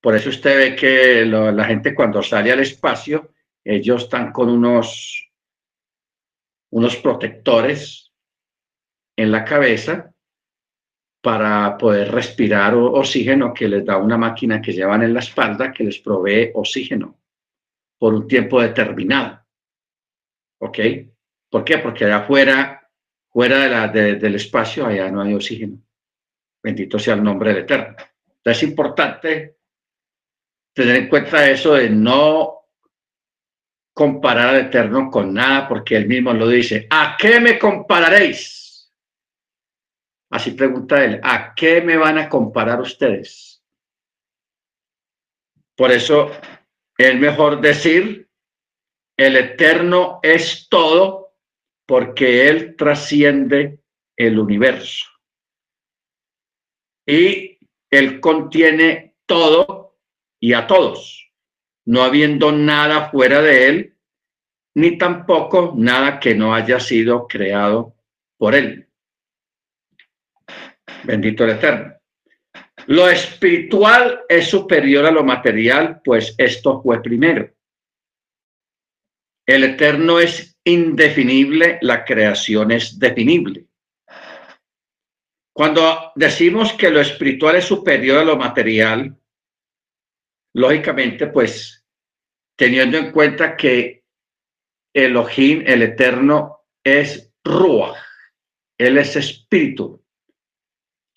[0.00, 5.30] Por eso usted ve que la gente cuando sale al espacio, ellos están con unos,
[6.72, 8.12] unos protectores
[9.16, 10.11] en la cabeza
[11.22, 15.84] para poder respirar oxígeno que les da una máquina que llevan en la espalda que
[15.84, 17.16] les provee oxígeno
[17.96, 19.40] por un tiempo determinado.
[20.58, 20.78] ¿Ok?
[21.48, 21.78] ¿Por qué?
[21.78, 22.90] Porque allá afuera,
[23.30, 25.78] fuera del espacio, allá no hay oxígeno.
[26.60, 27.96] Bendito sea el nombre del Eterno.
[28.26, 29.58] Entonces es importante
[30.72, 32.62] tener en cuenta eso de no
[33.92, 36.88] comparar al Eterno con nada, porque él mismo lo dice.
[36.90, 38.61] ¿A qué me compararéis?
[40.32, 43.62] Así pregunta él, ¿a qué me van a comparar ustedes?
[45.76, 46.30] Por eso
[46.96, 48.30] es mejor decir
[49.16, 51.34] el eterno es todo
[51.86, 53.80] porque Él trasciende
[54.16, 55.06] el universo.
[57.06, 57.58] Y
[57.90, 59.98] Él contiene todo
[60.40, 61.30] y a todos,
[61.84, 63.98] no habiendo nada fuera de Él,
[64.74, 67.94] ni tampoco nada que no haya sido creado
[68.38, 68.88] por Él.
[71.04, 71.94] Bendito el Eterno.
[72.86, 77.52] Lo espiritual es superior a lo material, pues esto fue primero.
[79.46, 83.66] El eterno es indefinible, la creación es definible.
[85.52, 89.16] Cuando decimos que lo espiritual es superior a lo material,
[90.54, 91.84] lógicamente, pues
[92.56, 94.04] teniendo en cuenta que
[94.94, 97.96] Elohim, el eterno, es Ruach,
[98.78, 100.01] él es espíritu.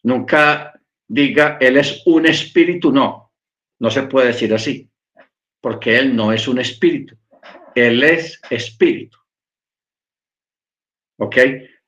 [0.05, 3.33] Nunca diga, Él es un espíritu, no,
[3.79, 4.87] no se puede decir así,
[5.59, 7.17] porque Él no es un espíritu,
[7.73, 9.17] Él es espíritu.
[11.17, 11.37] ¿Ok?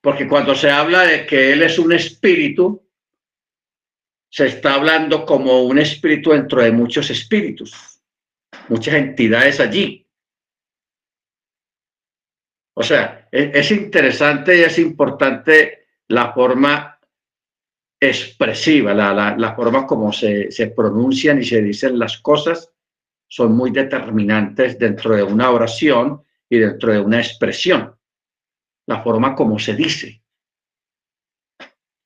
[0.00, 2.90] Porque cuando se habla de que Él es un espíritu,
[4.28, 8.00] se está hablando como un espíritu dentro de muchos espíritus,
[8.68, 10.04] muchas entidades allí.
[12.74, 16.97] O sea, es, es interesante y es importante la forma
[18.00, 22.72] expresiva, la, forma como se, se, pronuncian y se dicen las cosas
[23.28, 27.94] son muy determinantes dentro de una oración y dentro de una expresión.
[28.86, 30.22] La forma como se dice.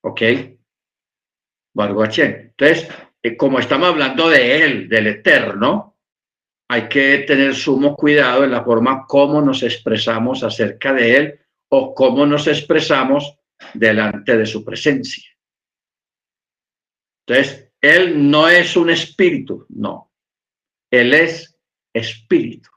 [0.02, 0.22] ¿Ok?
[1.74, 2.88] Entonces,
[3.22, 5.96] eh, como estamos hablando de Él, del Eterno,
[6.68, 11.94] hay que tener sumo cuidado en la forma como nos expresamos acerca de Él o
[11.94, 13.38] cómo nos expresamos
[13.74, 15.32] delante de su presencia.
[17.27, 20.13] Entonces, Él no es un espíritu, no.
[20.91, 21.59] Él es
[21.93, 22.71] espíritu.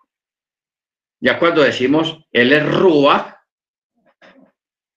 [1.20, 3.44] Ya cuando decimos Él es Rúa,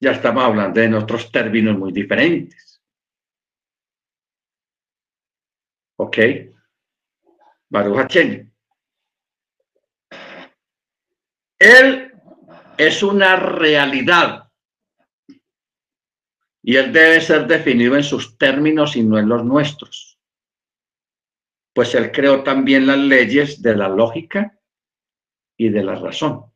[0.01, 2.83] ya estamos hablando en otros términos muy diferentes.
[5.97, 6.19] ¿Ok?
[7.71, 8.17] Baruch
[11.59, 12.13] Él
[12.77, 14.48] es una realidad
[16.63, 20.19] y él debe ser definido en sus términos y no en los nuestros.
[21.75, 24.59] Pues él creó también las leyes de la lógica
[25.57, 26.53] y de la razón.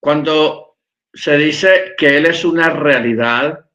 [0.00, 0.78] Cuando
[1.12, 3.70] se dice que él es una realidad,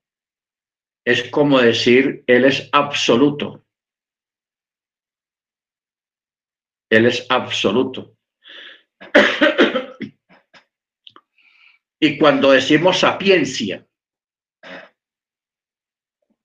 [1.05, 3.65] es como decir, él es absoluto.
[6.89, 8.15] Él es absoluto.
[11.99, 13.85] Y cuando decimos sapiencia,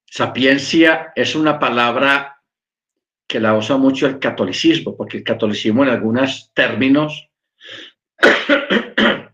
[0.04, 2.42] sapiencia es una palabra
[3.26, 7.30] que la usa mucho el catolicismo, porque el catolicismo en algunos términos,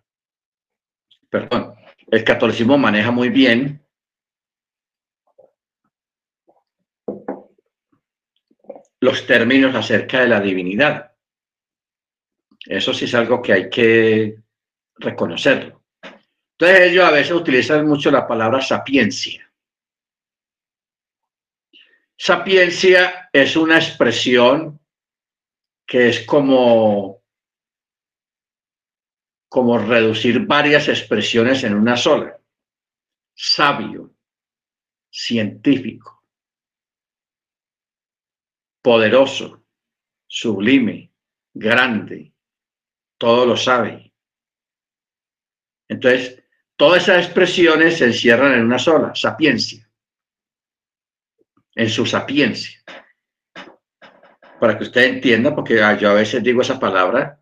[1.31, 1.75] perdón,
[2.11, 3.83] el catolicismo maneja muy bien
[9.01, 11.13] los términos acerca de la divinidad.
[12.67, 14.37] Eso sí es algo que hay que
[14.97, 15.80] reconocerlo.
[16.61, 19.51] Entonces ellos a veces utilizan mucho la palabra sapiencia.
[22.19, 24.79] Sapiencia es una expresión
[25.87, 27.23] que es como,
[29.49, 32.39] como reducir varias expresiones en una sola.
[33.35, 34.15] Sabio,
[35.11, 36.27] científico,
[38.83, 39.65] poderoso,
[40.27, 41.11] sublime,
[41.55, 42.35] grande,
[43.17, 44.13] todo lo sabe.
[45.89, 46.40] Entonces,
[46.81, 49.87] Todas esas expresiones se encierran en una sola, sapiencia.
[51.75, 52.83] En su sapiencia.
[54.59, 57.39] Para que usted entienda, porque yo a veces digo esa palabra,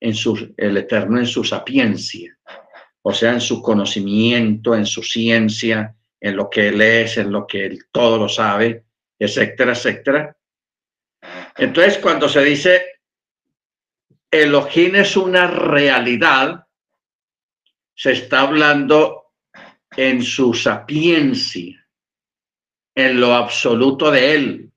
[0.00, 2.38] en su, el Eterno en su sapiencia.
[3.00, 7.46] O sea, en su conocimiento, en su ciencia, en lo que él es, en lo
[7.46, 8.84] que él todo lo sabe,
[9.18, 10.36] etcétera, etcétera.
[11.56, 12.84] Entonces, cuando se dice
[14.30, 16.63] Elohim es una realidad,
[17.94, 19.32] se está hablando
[19.96, 21.86] en su sapiencia,
[22.94, 24.72] en lo absoluto de él.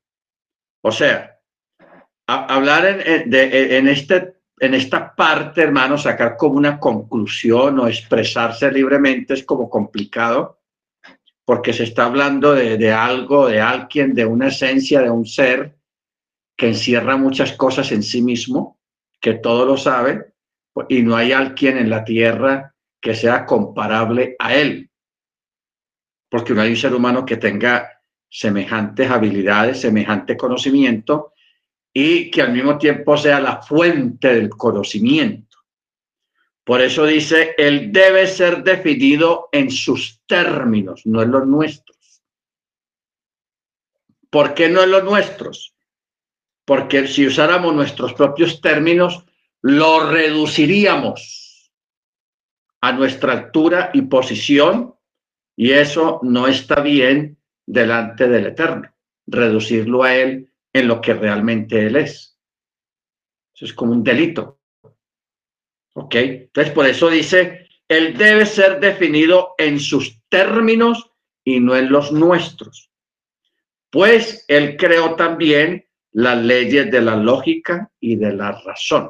[0.81, 1.39] O sea,
[2.27, 9.43] hablar en, este, en esta parte, hermano, sacar como una conclusión o expresarse libremente es
[9.43, 10.61] como complicado,
[11.45, 15.77] porque se está hablando de algo, de alguien, de una esencia, de un ser
[16.57, 18.79] que encierra muchas cosas en sí mismo,
[19.21, 20.33] que todo lo sabe,
[20.89, 24.89] y no hay alguien en la tierra que sea comparable a él.
[26.29, 31.33] Porque no hay un ser humano que tenga semejantes habilidades, semejante conocimiento
[31.93, 35.57] y que al mismo tiempo sea la fuente del conocimiento.
[36.63, 42.21] Por eso dice, él debe ser definido en sus términos, no en los nuestros.
[44.29, 45.73] ¿Por qué no en los nuestros?
[46.65, 49.23] Porque si usáramos nuestros propios términos,
[49.61, 51.46] lo reduciríamos
[52.81, 54.95] a nuestra altura y posición
[55.55, 58.93] y eso no está bien delante del Eterno,
[59.25, 62.37] reducirlo a Él en lo que realmente Él es.
[63.55, 64.59] Eso es como un delito.
[65.93, 66.15] ¿Ok?
[66.15, 71.11] Entonces, por eso dice, Él debe ser definido en sus términos
[71.43, 72.91] y no en los nuestros.
[73.89, 79.09] Pues Él creó también las leyes de la lógica y de la razón.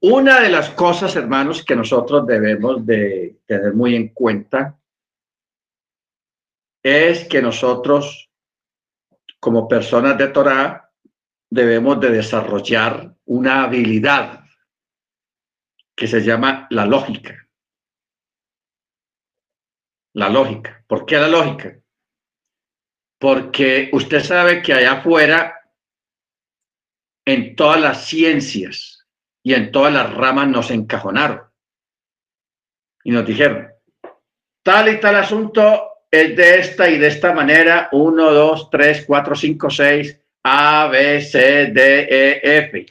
[0.00, 4.78] Una de las cosas, hermanos, que nosotros debemos de tener muy en cuenta
[6.82, 8.30] es que nosotros,
[9.40, 10.92] como personas de Torah,
[11.50, 14.44] debemos de desarrollar una habilidad
[15.96, 17.48] que se llama la lógica.
[20.14, 20.84] La lógica.
[20.86, 21.76] ¿Por qué la lógica?
[23.18, 25.54] Porque usted sabe que allá afuera,
[27.26, 28.97] en todas las ciencias,
[29.42, 31.42] y en todas las ramas nos encajonaron.
[33.04, 33.68] Y nos dijeron,
[34.62, 39.34] tal y tal asunto es de esta y de esta manera, 1, 2, 3, 4,
[39.34, 42.86] 5, 6, A, B, C, D, E, F.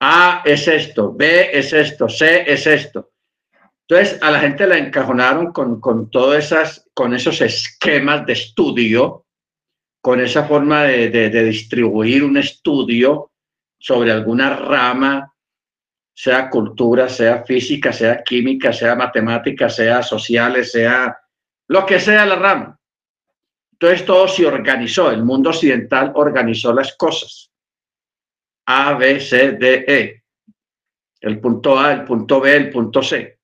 [0.00, 3.12] A es esto, B es esto, C es esto.
[3.88, 9.26] Entonces a la gente la encajonaron con, con todas esas, con esos esquemas de estudio,
[10.00, 13.31] con esa forma de, de, de distribuir un estudio
[13.82, 15.34] sobre alguna rama,
[16.14, 21.18] sea cultura, sea física, sea química, sea matemática, sea sociales, sea
[21.66, 22.80] lo que sea la rama.
[23.72, 27.50] Entonces todo se organizó, el mundo occidental organizó las cosas.
[28.66, 30.22] A, B, C, D, E.
[31.20, 33.40] El punto A, el punto B, el punto C.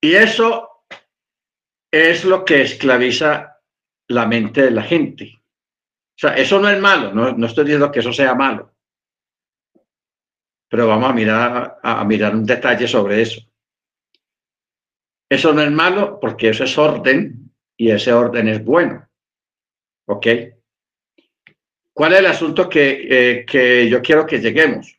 [0.00, 0.84] Y eso
[1.90, 3.56] es lo que esclaviza
[4.06, 5.39] la mente de la gente.
[6.20, 8.74] Sea, eso no es malo, no, estoy diciendo que eso sea malo.
[10.68, 13.40] Pero vamos a mirar, a, mirar un detalle sobre eso.
[15.30, 19.08] Eso no es malo porque eso es orden y ese orden es bueno.
[20.08, 20.26] ¿Ok?
[21.94, 24.94] ¿Cuál es el asunto que, eh, que yo quiero que lleguemos?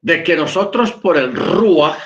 [0.00, 2.00] De que nosotros por el Ruach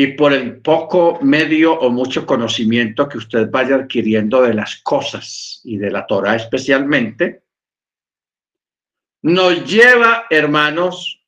[0.00, 5.60] y por el poco medio o mucho conocimiento que usted vaya adquiriendo de las cosas
[5.64, 7.42] y de la Torah especialmente,
[9.22, 11.20] nos lleva, hermanos,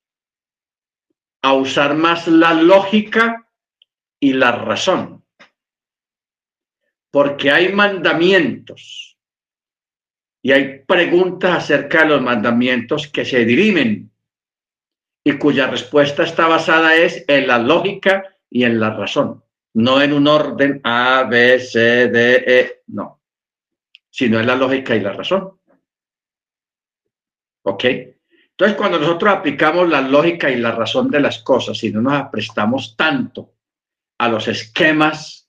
[1.43, 3.51] a usar más la lógica
[4.21, 5.25] y la razón.
[7.11, 9.18] Porque hay mandamientos
[10.45, 14.12] y hay preguntas acerca de los mandamientos que se dirimen
[15.25, 19.42] y cuya respuesta está basada es en la lógica y en la razón,
[19.74, 23.22] no en un orden A, B, C, D, E, no,
[24.11, 25.59] sino en la lógica y la razón.
[27.62, 27.84] ¿Ok?
[27.84, 32.14] Entonces, cuando nosotros aplicamos la lógica y la razón de las cosas y no nos
[32.14, 33.55] aprestamos tanto
[34.18, 35.48] a los esquemas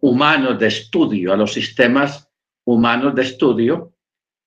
[0.00, 2.28] humanos de estudio, a los sistemas
[2.64, 3.94] humanos de estudio,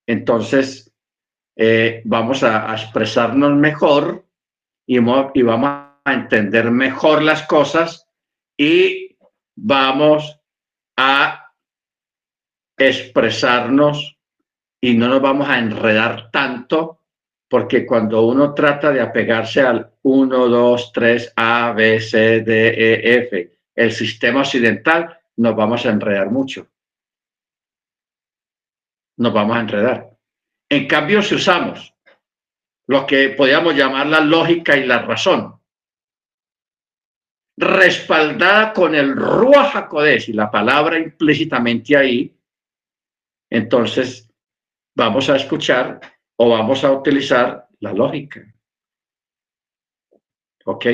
[0.06, 0.94] entonces
[1.56, 4.26] eh, vamos a, expresarnos mejor
[4.86, 8.08] y, y vamos a entender mejor las cosas
[8.58, 9.18] y
[9.56, 10.40] vamos
[10.98, 11.54] a
[12.78, 14.18] expresarnos
[14.82, 17.02] y no nos vamos a enredar tanto
[17.50, 23.18] porque cuando uno trata de apegarse al 1, 2, 3, A, B, C, D, E,
[23.20, 26.68] F, el sistema occidental, nos vamos a enredar mucho.
[29.18, 30.10] Nos vamos a enredar.
[30.70, 31.94] En cambio, si usamos
[32.88, 35.57] lo que podríamos llamar la lógica y la razón,
[37.58, 42.34] respaldada con el Ruach HaKodesh y la palabra implícitamente ahí,
[43.50, 44.30] entonces
[44.96, 46.00] vamos a escuchar
[46.38, 48.42] o vamos a utilizar la lógica.
[50.66, 50.86] ¿Ok?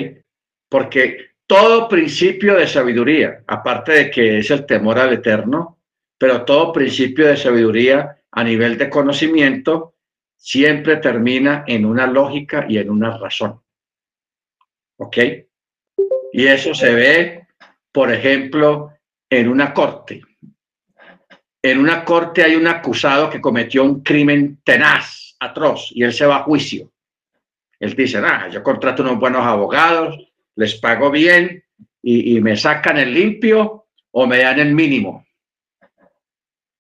[0.70, 5.80] Porque todo principio de sabiduría, aparte de que es el temor al eterno,
[6.18, 9.96] pero todo principio de sabiduría a nivel de conocimiento
[10.38, 13.62] siempre termina en una lógica y en una razón.
[14.98, 15.18] ¿Ok?
[16.34, 17.48] Y eso se ve,
[17.92, 18.92] por ejemplo,
[19.30, 20.20] en una corte.
[21.62, 26.26] En una corte hay un acusado que cometió un crimen tenaz, atroz, y él se
[26.26, 26.92] va a juicio.
[27.80, 30.18] Él dice, ah, yo contrato unos buenos abogados,
[30.56, 31.64] les pago bien
[32.02, 35.28] y, me sacan el limpio o me dan el mínimo,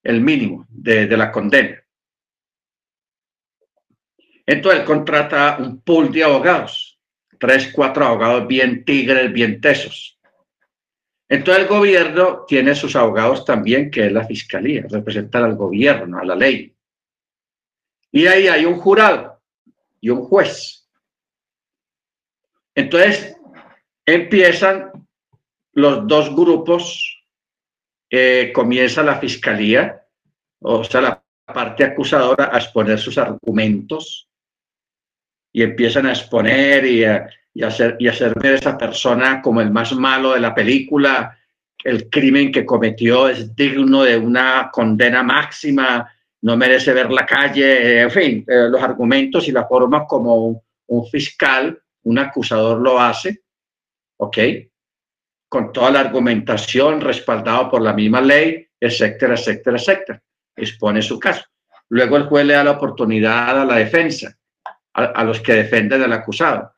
[0.01, 1.79] el mínimo de, de la condena.
[4.47, 6.92] Entonces él contrata un pool de abogados,
[7.43, 10.17] tres, cuatro abogados bien tigres, bien tesos.
[11.27, 16.23] Entonces el gobierno tiene sus abogados también, que es la fiscalía, representan al gobierno, a
[16.23, 16.73] la ley.
[18.13, 19.41] Y ahí hay un jurado
[19.99, 20.87] y un juez.
[22.73, 23.35] Entonces
[24.05, 24.93] empiezan
[25.73, 27.25] los dos grupos,
[28.09, 30.01] eh, comienza la fiscalía,
[30.61, 34.29] o sea, la parte acusadora a exponer sus argumentos
[35.53, 37.29] y empiezan a exponer y a,
[37.61, 41.37] hacer, y hacer ver a esa persona como el más malo de la película,
[41.83, 48.01] el crimen que cometió es digno de una condena máxima, no merece ver la calle,
[48.01, 53.43] en fin, eh, los argumentos y la forma como un, fiscal, un acusador lo hace,
[54.17, 54.37] ¿ok?
[55.47, 60.23] Con toda la argumentación respaldado por la misma ley, etcétera, etcétera, etcétera.
[60.55, 61.43] Expone su caso.
[61.89, 64.35] Luego el juez le da la oportunidad a la defensa
[64.93, 66.73] a, los que defienden al acusado.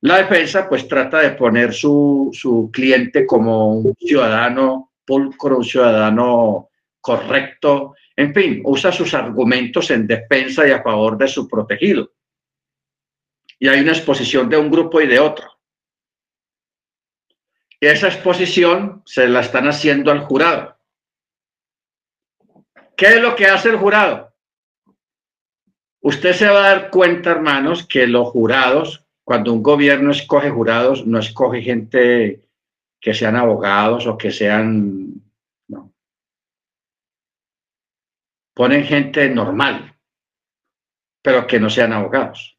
[0.00, 6.70] La defensa pues trata de poner su, su cliente como un ciudadano pulcro, un ciudadano
[7.00, 12.12] correcto, en fin, usa sus argumentos en defensa y a favor de su protegido.
[13.58, 15.46] Y hay una exposición de un grupo y de otro.
[17.80, 20.76] Esa exposición se la están haciendo al jurado.
[22.96, 24.34] ¿Qué es lo que hace el jurado?
[26.00, 31.06] Usted se va a dar cuenta, hermanos, que los jurados, cuando un gobierno escoge jurados,
[31.06, 32.42] no escoge gente
[33.00, 35.22] que sean abogados o que sean...
[35.68, 35.92] No.
[38.54, 39.96] Ponen gente normal,
[41.22, 42.56] pero que no sean abogados.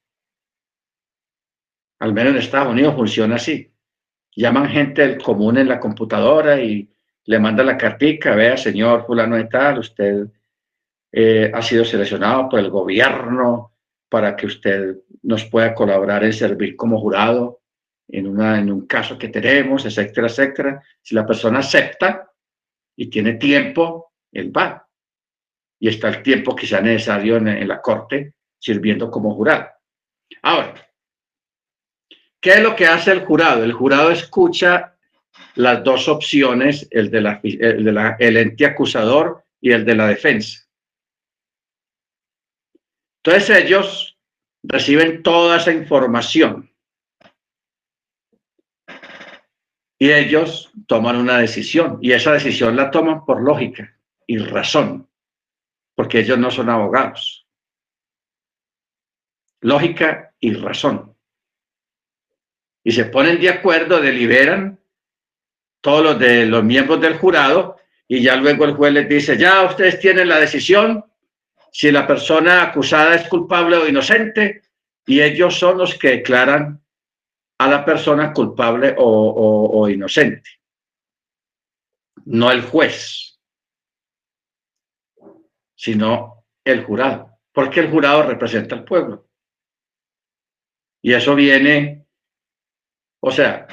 [1.99, 3.71] Al menos en Estados Unidos funciona así.
[4.35, 6.87] Llaman gente común en la computadora y
[7.25, 10.27] le mandan la cartica, vea, señor fulano y tal, usted
[11.19, 13.73] eh, ha sido seleccionado por el gobierno
[14.07, 17.61] para que usted nos pueda colaborar en servir como jurado
[18.07, 20.83] en, una, en un caso que tenemos, etcétera, etcétera.
[21.01, 22.29] Si la persona acepta
[22.95, 24.87] y tiene tiempo, él va.
[25.79, 29.69] Y está el tiempo que sea necesario en, en la corte sirviendo como jurado.
[30.43, 30.75] Ahora,
[32.39, 33.63] ¿qué es lo que hace el jurado?
[33.63, 34.95] El jurado escucha
[35.55, 39.95] las dos opciones, el de la, el, de la, el ente acusador y el de
[39.95, 40.66] la defensa.
[43.27, 44.17] Entonces ellos
[44.63, 46.71] reciben toda esa información
[49.99, 55.09] y ellos toman una decisión y esa decisión la toman por lógica y razón,
[55.93, 57.45] porque ellos no son abogados.
[59.59, 61.13] Lógica y razón.
[62.81, 64.79] Y se ponen de acuerdo, deliberan
[65.81, 67.75] todos los de los miembros del jurado
[68.07, 71.03] y ya luego el juez les dice, ya ustedes tienen la decisión,
[71.77, 74.63] si la persona acusada es culpable o inocente
[75.05, 76.83] y ellos son los que declaran
[77.59, 80.49] a la persona culpable o, inocente,
[82.25, 83.39] no el juez,
[85.75, 89.29] sino el jurado, porque el jurado representa al pueblo.
[91.03, 92.07] Y eso viene,
[93.19, 93.67] o sea,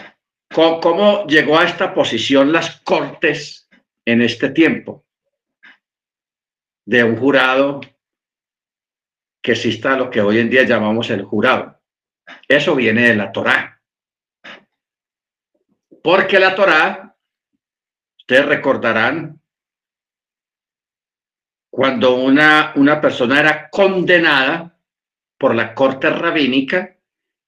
[0.53, 3.67] ¿cómo, llegó a esta posición las cortes
[4.05, 5.07] en este tiempo?
[6.85, 7.81] De un jurado
[9.45, 11.79] que exista lo que hoy en día llamamos el jurado.
[12.49, 13.79] Eso viene de la Torá.
[16.03, 17.15] Porque la Torá,
[18.17, 19.39] ustedes recordarán,
[21.71, 24.79] cuando una, una persona era condenada
[25.37, 26.97] por la corte rabínica,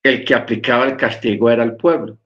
[0.03, 2.19] el que aplicaba el castigo era el pueblo.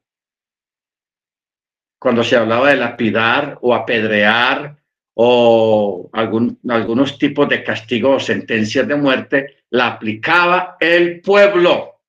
[2.01, 4.77] Cuando se hablaba de lapidar o apedrear
[5.15, 12.03] o algunos tipos de castigo o sentencias de muerte, la aplicaba el pueblo,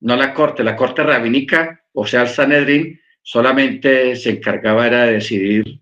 [0.00, 0.62] no la corte.
[0.62, 5.80] La corte rabínica, o sea, el Sanedrín, solamente se encargaba era de decidir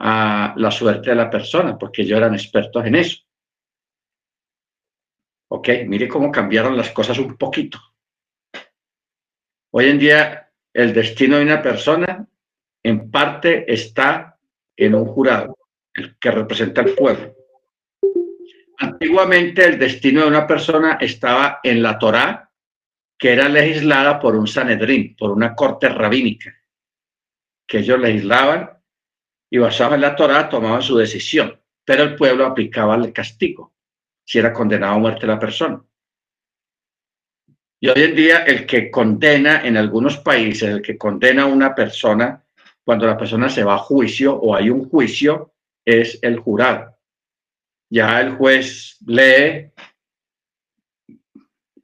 [0.00, 3.22] a la suerte de la persona, porque ellos eran expertos en eso.
[5.48, 7.78] Ok, mire cómo cambiaron las cosas un poquito.
[9.70, 12.26] Hoy en día, el destino de una persona
[12.82, 14.38] en parte está
[14.76, 15.56] en un jurado
[16.20, 17.34] que representa al pueblo.
[18.84, 22.50] Antiguamente el destino de una persona estaba en la Torá,
[23.18, 26.54] que era legislada por un Sanedrín, por una corte rabínica,
[27.66, 28.78] que ellos legislaban
[29.50, 33.72] y basaban en la Torá tomaban su decisión, pero el pueblo aplicaba el castigo
[34.22, 35.82] si era condenado a muerte la persona.
[37.80, 41.74] Y hoy en día el que condena en algunos países, el que condena a una
[41.74, 42.44] persona,
[42.84, 45.54] cuando la persona se va a juicio o hay un juicio,
[45.86, 46.93] es el jurado.
[47.94, 49.70] Ya el juez lee,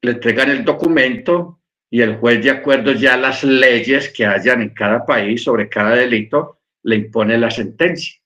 [0.02, 4.60] le entregan el documento y el juez, de acuerdo ya a las leyes que hayan
[4.60, 8.20] en cada país sobre cada delito, le impone la sentencia.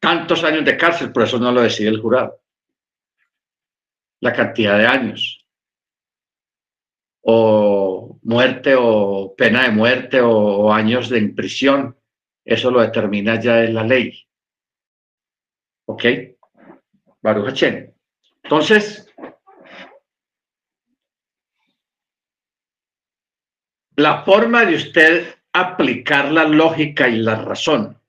[0.00, 2.42] Tantos años de cárcel, por eso no lo decide el jurado.
[4.20, 5.46] La cantidad de años
[7.20, 11.96] o muerte o pena de muerte o, años de prisión.
[12.44, 14.26] Eso lo determina ya en la ley.
[15.86, 16.04] ¿Ok?
[17.22, 17.62] Baruch
[18.42, 19.06] Entonces,
[23.96, 28.00] la forma de usted aplicar la lógica y la razón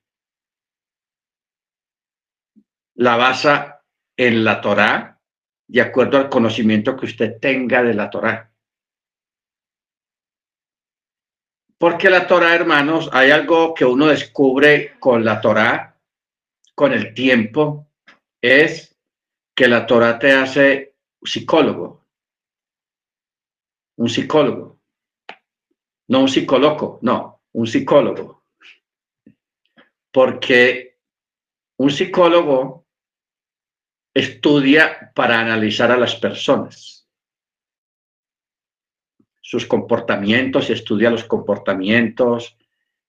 [2.96, 3.84] la basa
[4.18, 5.20] en la Torá,
[5.68, 8.52] de acuerdo al conocimiento que usted tenga de la Torá.
[11.78, 15.95] Porque la Torah, hermanos, hay algo que uno descubre con la Torah,
[16.76, 17.88] con el tiempo,
[18.42, 18.96] es
[19.56, 22.06] que la Torah te hace psicólogo.
[23.98, 24.80] Un psicólogo.
[26.08, 28.44] No un psicólogo, no, un psicólogo.
[30.12, 31.00] Porque
[31.78, 32.86] un psicólogo
[34.14, 36.96] estudia para analizar a las personas
[39.46, 42.58] sus comportamientos estudia los comportamientos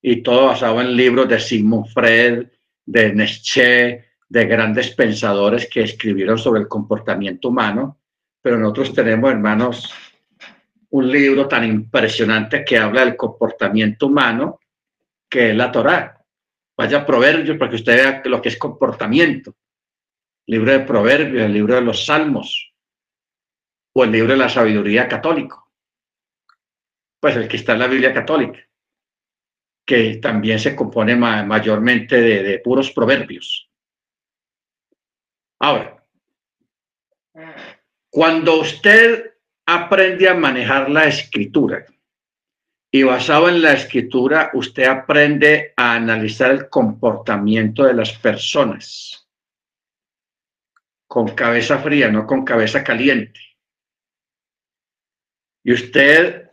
[0.03, 2.47] y todo basado en libros de Sigmund Freud,
[2.87, 7.99] de Nietzsche, de grandes pensadores que escribieron sobre el comportamiento humano,
[8.41, 9.93] pero nosotros tenemos, hermanos,
[10.89, 14.59] un libro tan impresionante que habla del comportamiento humano,
[15.29, 16.19] que es la Torá.
[16.75, 19.55] Vaya Proverbios para que usted vea lo que es comportamiento.
[20.47, 22.73] libro de Proverbios, el libro de los Salmos,
[23.93, 25.67] o el libro de la sabiduría católico
[27.19, 28.59] pues el que está en la Biblia católica,
[29.87, 33.71] que también se compone mayormente de, puros proverbios.
[35.59, 36.03] Ahora,
[38.09, 39.33] cuando usted
[39.65, 41.85] aprende a manejar la escritura
[42.91, 49.27] y basado en la escritura, usted aprende a analizar el comportamiento de las personas
[51.07, 53.39] con cabeza fría, no con cabeza caliente.
[55.63, 56.49] Y usted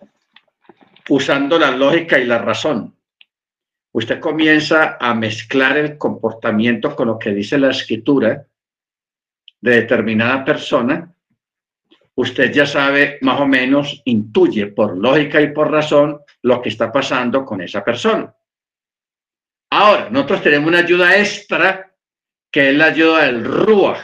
[1.08, 2.96] usando la lógica y la razón.
[3.94, 8.44] Usted comienza a mezclar el comportamiento con lo que dice la escritura
[9.60, 11.14] de determinada persona.
[12.16, 16.90] Usted ya sabe, más o menos, intuye por lógica y por razón lo que está
[16.90, 18.34] pasando con esa persona.
[19.70, 21.92] Ahora, nosotros tenemos una ayuda extra
[22.50, 24.02] que es la ayuda del Ruach.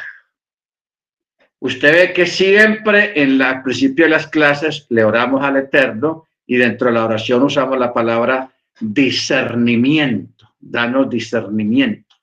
[1.59, 6.59] Usted ve que siempre en el principio de las clases le oramos al Eterno y
[6.59, 10.55] dentro de la oración usamos la palabra discernimiento.
[10.59, 12.16] Danos discernimiento.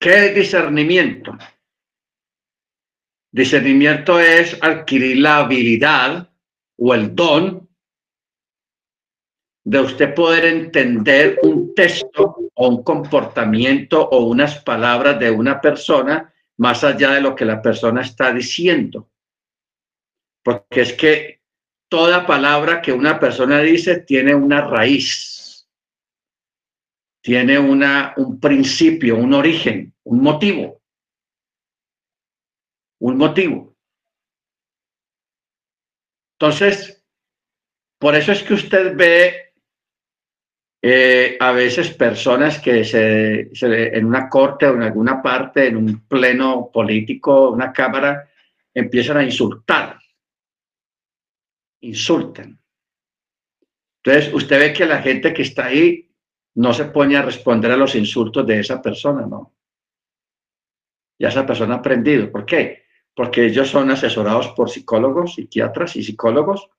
[0.00, 1.36] ¿Qué es discernimiento?
[3.32, 6.30] Discernimiento es adquirir la habilidad
[6.78, 7.68] o el don
[9.64, 16.32] de usted poder entender un texto o un comportamiento o unas palabras de una persona
[16.56, 19.10] más allá de lo que la persona está diciendo.
[20.42, 21.37] Porque es que
[21.88, 25.68] toda palabra que una persona dice tiene una raíz,
[27.22, 30.80] tiene una, un principio, un origen, un motivo.
[33.00, 33.76] Un motivo.
[36.34, 37.04] Entonces,
[37.98, 39.52] por eso es que usted ve
[40.82, 46.06] eh, a veces personas que se, en una corte o en alguna parte, en un
[46.06, 48.28] pleno político, una cámara,
[48.74, 49.98] empiezan a insultar
[51.80, 52.58] insultan.
[54.02, 56.10] Entonces, usted ve que la gente que está ahí
[56.54, 59.54] no se pone a responder a los insultos de esa persona, ¿no?
[61.18, 62.30] Ya esa persona ha aprendido.
[62.30, 62.84] ¿Por qué?
[63.14, 66.70] Porque ellos son asesorados por psicólogos, psiquiatras y psicólogos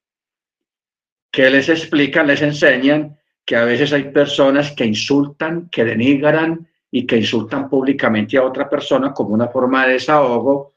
[1.31, 7.05] que les explican, les enseñan que a veces hay personas que insultan, que denigran y
[7.05, 10.75] que insultan públicamente a otra persona como una forma de desahogo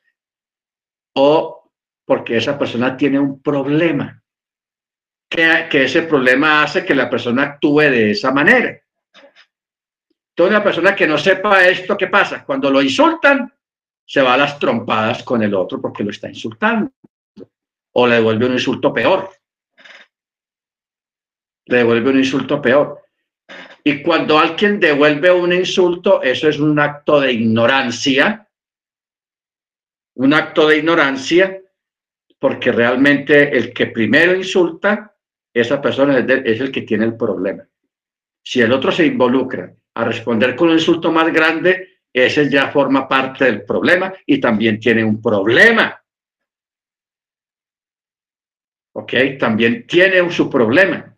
[1.14, 1.61] o
[2.04, 4.22] porque esa persona tiene un problema,
[5.32, 8.78] que, ese problema hace que la persona actúe de esa manera.
[10.30, 12.44] Entonces, una persona que no sepa esto, ¿qué pasa?
[12.44, 13.52] Cuando lo insultan,
[14.04, 16.90] se va a las trompadas con el otro porque lo está insultando.
[17.94, 19.30] O le devuelve un insulto peor.
[21.66, 23.02] Le devuelve un insulto peor.
[23.84, 28.48] Y cuando alguien devuelve un insulto, eso es un acto de ignorancia.
[30.14, 31.61] Un acto de ignorancia
[32.42, 35.16] porque realmente el que primero insulta,
[35.54, 37.64] esa persona es, el que tiene el problema.
[38.44, 43.06] Si el otro se involucra a responder con un insulto más grande, ese ya forma
[43.06, 46.02] parte del problema y también tiene un problema.
[48.96, 49.12] ¿Ok?
[49.38, 51.16] También tiene su problema.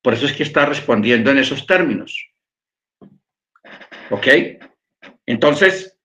[0.00, 2.32] Por eso es que está respondiendo en esos términos.
[4.12, 4.28] ¿Ok?
[5.26, 5.98] Entonces,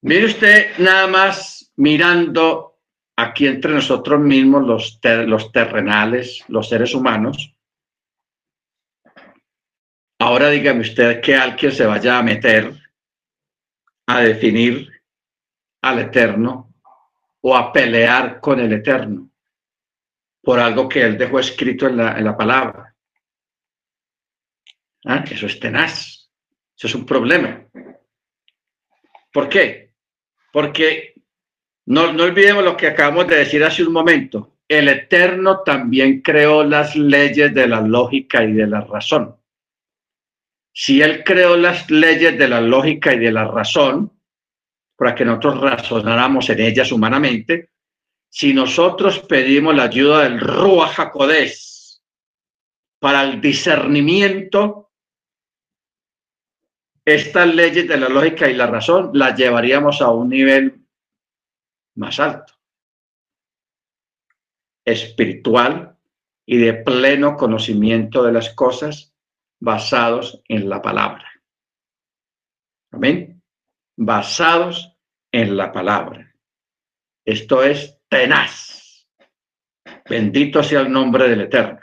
[0.00, 2.78] mire usted nada más mirando
[3.16, 7.54] aquí entre nosotros mismos los, los terrenales, los seres humanos.
[10.18, 12.74] Ahora dígame usted que alguien se vaya a meter
[14.06, 14.90] a definir
[15.82, 16.74] al Eterno
[17.40, 19.30] o a pelear con el Eterno
[20.42, 22.94] por algo que él dejó escrito en la, en la palabra.
[25.04, 25.24] ¿Ah?
[25.30, 26.30] Eso es tenaz.
[26.76, 27.66] Eso es un problema.
[29.32, 29.92] ¿Por qué?
[30.52, 31.14] Porque
[31.90, 34.58] no, no olvidemos lo que acabamos de decir hace un momento.
[34.68, 39.34] El Eterno también creó las leyes de la lógica y de la razón.
[40.72, 44.12] Si Él creó las leyes de la lógica y de la razón,
[44.94, 47.70] para que nosotros razonáramos en ellas humanamente,
[48.28, 51.98] si nosotros pedimos la ayuda del Ruach HaKodesh
[53.00, 54.92] para el discernimiento,
[57.04, 60.79] estas leyes de la lógica y la razón las llevaríamos a un nivel
[61.96, 62.54] más alto,
[64.84, 65.98] espiritual
[66.46, 69.14] y de pleno conocimiento de las cosas
[69.60, 71.30] basados en la palabra.
[72.92, 73.42] Amén.
[73.96, 74.96] Basados
[75.32, 76.34] en la palabra.
[77.24, 79.06] Esto es tenaz.
[80.08, 81.80] Bendito sea el nombre del Eterno.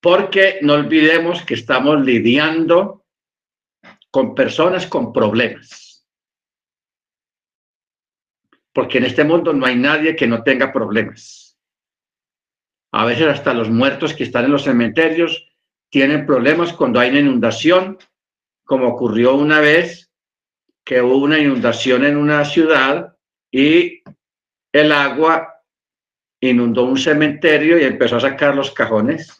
[0.00, 3.04] Porque no olvidemos que estamos lidiando
[4.10, 5.87] con personas con problemas.
[8.72, 11.58] Porque en este mundo no hay nadie que no tenga problemas.
[12.92, 15.48] A veces hasta los muertos que están en los cementerios
[15.90, 17.98] tienen problemas cuando hay una inundación,
[18.64, 20.10] como ocurrió una vez
[20.84, 23.16] que hubo una inundación en una ciudad
[23.50, 24.02] y
[24.72, 25.62] el agua
[26.40, 29.38] inundó un cementerio y empezó a sacar los cajones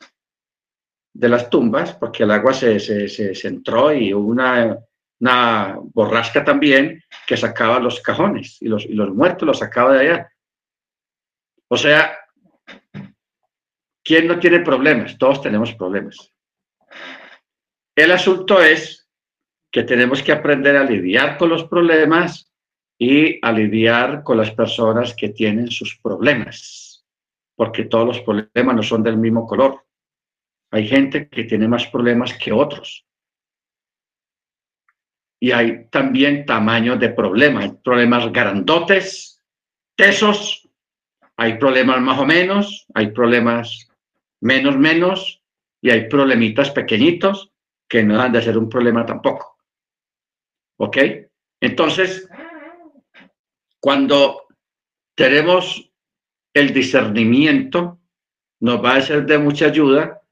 [1.14, 4.78] de las tumbas, porque el agua se, se, entró y hubo una,
[5.20, 10.00] una, borrasca también que sacaba los cajones y los, y los muertos los sacaba de
[10.00, 10.32] allá.
[11.68, 12.16] O sea,
[14.02, 15.18] ¿quién no tiene problemas?
[15.18, 16.32] Todos tenemos problemas.
[17.94, 19.08] El asunto es
[19.70, 22.52] que tenemos que aprender a lidiar con los problemas
[22.98, 27.04] y a lidiar con las personas que tienen sus problemas,
[27.54, 29.84] porque todos los problemas no son del mismo color.
[30.70, 33.07] Hay gente que tiene más problemas que otros.
[35.40, 37.64] Y hay también tamaños de problemas.
[37.64, 39.42] Hay problemas grandotes,
[39.96, 40.68] tesos,
[41.36, 43.88] hay problemas más o menos, hay problemas
[44.40, 45.38] menos menos,
[45.80, 47.52] y hay problemitas pequeñitos
[47.88, 49.58] que no han de ser un problema tampoco.
[50.78, 50.96] ¿Ok?
[51.60, 52.28] Entonces,
[53.80, 54.46] cuando
[55.14, 55.90] tenemos
[56.52, 58.00] el discernimiento,
[58.60, 60.22] nos va a ser de mucha ayuda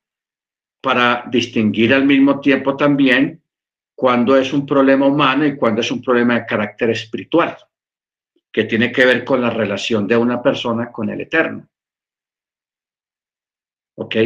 [0.80, 3.42] para distinguir al mismo tiempo también
[3.96, 7.56] cuando es un problema humano y cuando es un problema de carácter espiritual,
[8.52, 11.66] que tiene que ver con la relación de una persona con el Eterno.
[13.96, 14.16] ¿Ok?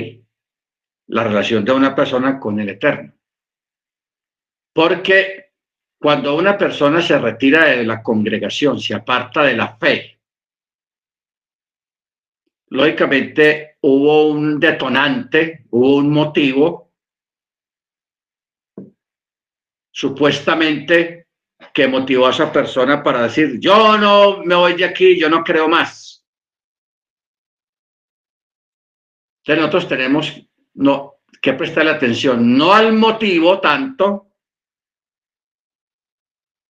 [1.07, 3.15] La relación de una persona con el Eterno.
[4.73, 5.53] Porque
[5.99, 10.21] cuando una persona se retira de la congregación, se aparta de la fe,
[12.71, 16.90] lógicamente hubo un detonante, hubo un motivo,
[19.91, 21.27] supuestamente
[21.75, 25.45] que motivó a esa persona para decir, yo no me voy de aquí, yo no
[25.45, 26.25] creo más.
[29.43, 34.29] Entonces nosotros tenemos no, que prestarle atención, no al motivo tanto,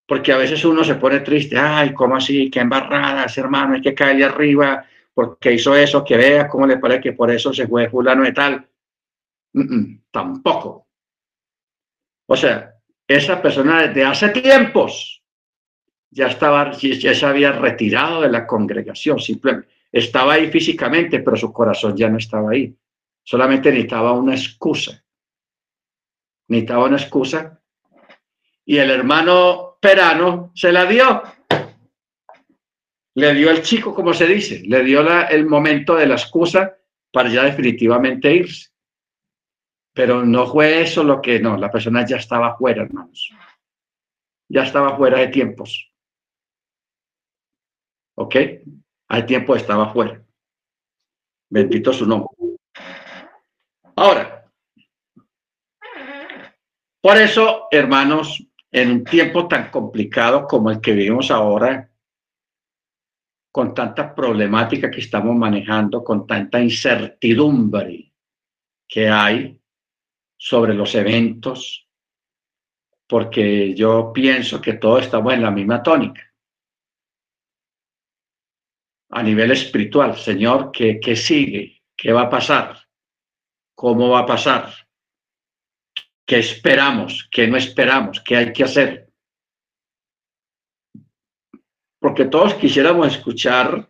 [0.07, 2.49] porque a veces uno se pone triste, ay, ¿cómo así?
[2.49, 7.01] Qué embarradas, hermano, hay que caerle arriba porque hizo eso, que vea cómo le parece
[7.01, 8.67] que por eso se fue fulano y tal.
[10.11, 10.87] tampoco.
[12.27, 12.70] O sea,
[13.15, 15.23] esa persona desde hace tiempos
[16.09, 21.51] ya estaba, ya se había retirado de la congregación, simplemente estaba ahí físicamente, pero su
[21.51, 22.73] corazón ya no estaba ahí.
[23.23, 25.03] Solamente necesitaba una excusa.
[26.47, 27.61] Necesitaba una excusa.
[28.65, 31.23] Y el hermano Perano se la dio.
[33.15, 36.77] Le dio el chico, como se dice, le dio el momento de la excusa
[37.11, 38.70] para ya definitivamente irse.
[39.93, 43.33] Pero no fue eso lo que, no, la persona ya estaba fuera, hermanos.
[44.49, 45.91] Ya estaba fuera de tiempos.
[48.15, 48.35] ¿Ok?
[49.09, 50.23] Al tiempo estaba afuera.
[51.49, 52.29] Bendito su nombre.
[53.95, 54.49] Ahora,
[57.01, 61.89] por eso, hermanos, en un tiempo tan complicado como el que vivimos ahora,
[63.51, 68.13] con tanta problemática que estamos manejando, con tanta incertidumbre
[68.87, 69.60] que hay
[70.43, 71.87] sobre los eventos,
[73.07, 76.33] porque yo pienso que todos estamos en la misma tónica.
[79.11, 81.83] A nivel espiritual, Señor, ¿qué, qué sigue?
[81.95, 82.75] ¿Qué va a pasar?
[83.75, 84.73] ¿Cómo va a pasar?
[86.25, 87.27] ¿Qué esperamos?
[87.29, 88.21] ¿Qué no esperamos?
[88.21, 89.11] ¿Qué hay que hacer?
[92.01, 93.87] porque todos quisiéramos escuchar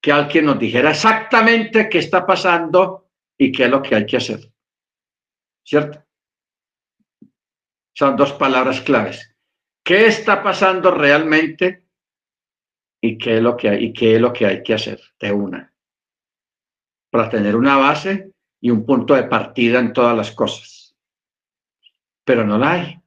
[0.00, 4.16] que alguien nos dijera exactamente qué está pasando y qué es lo que hay que
[4.16, 4.53] hacer.
[5.64, 6.04] ¿Cierto?
[7.94, 9.34] Son dos palabras claves.
[9.84, 11.86] ¿Qué está pasando realmente
[13.00, 15.32] y qué es lo que hay, y qué es lo que, hay que hacer de
[15.32, 15.72] una?
[17.10, 20.96] Para tener una base y un punto de partida en todas las cosas.
[22.24, 23.00] Pero no la hay.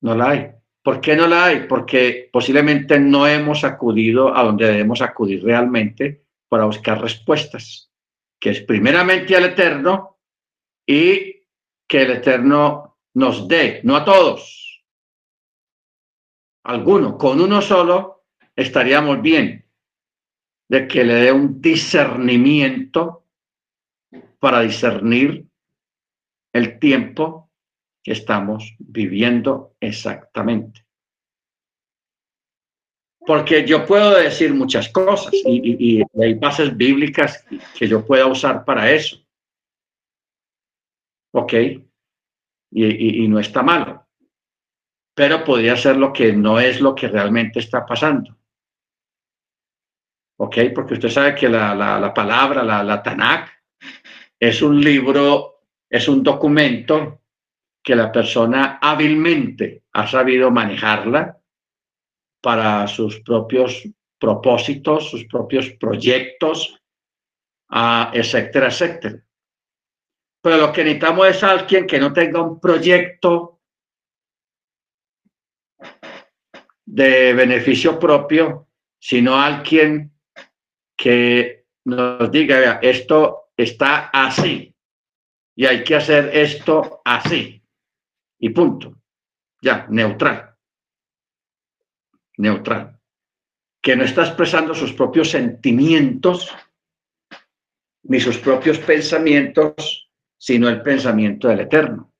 [0.00, 0.50] No la hay.
[0.82, 1.66] ¿Por qué no la hay?
[1.66, 7.90] Porque posiblemente no hemos acudido a donde debemos acudir realmente para buscar respuestas,
[8.44, 10.18] que es primeramente al Eterno
[10.86, 11.46] y
[11.88, 14.84] que el Eterno nos dé, no a todos,
[16.62, 19.66] alguno, con uno solo estaríamos bien,
[20.68, 23.24] de que le dé un discernimiento
[24.38, 25.46] para discernir
[26.52, 27.50] el tiempo
[28.02, 30.83] que estamos viviendo exactamente.
[33.26, 37.44] Porque yo puedo decir muchas cosas y, hay bases bíblicas
[37.76, 39.16] que yo pueda usar para eso.
[41.32, 41.52] ¿Ok?
[42.72, 44.06] Y, no está malo.
[45.14, 48.36] Pero podría ser lo que no es lo que realmente está pasando.
[50.38, 50.56] ¿Ok?
[50.74, 53.48] Porque usted sabe que la, la, la palabra, la, la Tanakh,
[54.38, 57.22] es un libro, es un documento
[57.82, 61.38] que la persona hábilmente ha sabido manejarla
[62.44, 63.88] para sus propios
[64.18, 66.78] propósitos, sus propios proyectos,
[68.12, 69.24] etcétera, etcétera.
[70.42, 73.62] Pero lo que necesitamos es alguien que no tenga un proyecto
[76.84, 78.68] de beneficio propio,
[78.98, 80.12] sino alguien
[80.94, 84.76] que nos diga, esto está así
[85.56, 87.62] y hay que hacer esto así
[88.38, 89.00] y punto.
[89.62, 90.53] Ya, neutral.
[92.36, 92.98] Neutral.
[93.80, 96.54] Que no está expresando sus propios sentimientos
[98.04, 102.12] ni sus propios pensamientos, sino el pensamiento del Eterno.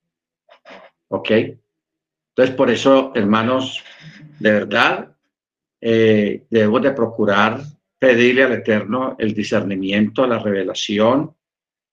[1.09, 1.31] ¿Ok?
[1.31, 3.83] Entonces, por eso, hermanos,
[4.41, 5.15] de verdad,
[5.81, 7.61] eh, debemos de procurar
[7.99, 11.37] pedirle al Eterno el discernimiento, la revelación,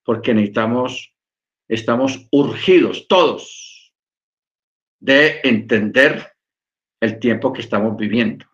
[0.03, 1.13] porque necesitamos,
[1.67, 3.93] estamos urgidos todos
[4.99, 6.30] de entender
[7.01, 8.45] el tiempo que estamos viviendo.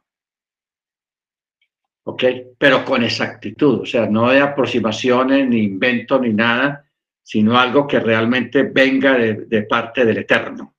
[2.06, 2.24] ¿Ok?
[2.58, 6.90] Pero con exactitud, o sea, no de aproximaciones, ni invento, ni nada,
[7.22, 10.74] sino algo que realmente venga de, parte del Eterno.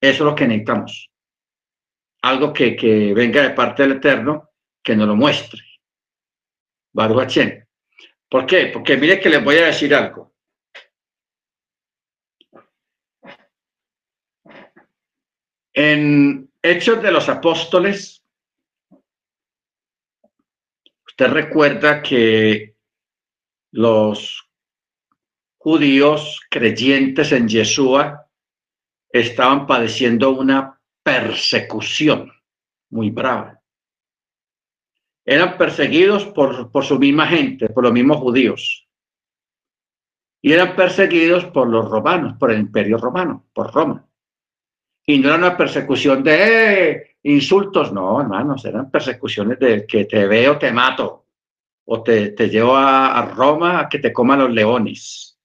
[0.00, 1.10] Eso es lo que necesitamos.
[2.22, 4.50] Algo que, venga de parte del Eterno,
[4.80, 5.60] que nos lo muestre.
[6.92, 7.38] Baruch
[8.30, 8.70] ¿Por qué?
[8.72, 10.32] Porque mire que les voy a decir algo.
[15.72, 18.24] En Hechos de los Apóstoles,
[21.06, 22.74] usted recuerda que
[23.70, 24.50] los
[25.56, 28.28] judíos creyentes en Yeshua
[29.08, 32.32] estaban padeciendo una persecución
[32.90, 33.62] muy brava.
[35.24, 38.88] Eran perseguidos por, por su misma gente, por los mismos judíos.
[40.42, 44.07] Y eran perseguidos por los romanos, por el imperio romano, por Roma.
[45.10, 50.58] Y no era una persecución de insultos, no, hermanos, eran persecuciones de que te veo,
[50.58, 51.24] te mato,
[51.86, 55.38] o te, te llevo a, Roma a que te coman los leones.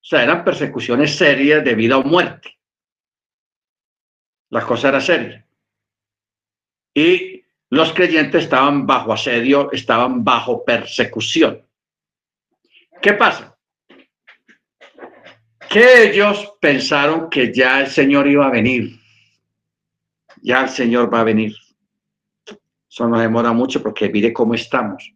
[0.00, 2.56] O sea, eran persecuciones serias de vida o muerte.
[4.50, 5.44] La cosa era seria.
[6.94, 11.66] Y los creyentes estaban bajo asedio, estaban bajo persecución.
[13.00, 13.51] ¿Qué pasa?
[15.72, 19.00] Que ellos pensaron que ya el Señor iba a venir.
[20.42, 21.54] Ya el Señor va a venir.
[22.90, 25.10] Eso nos demora mucho porque mire cómo estamos.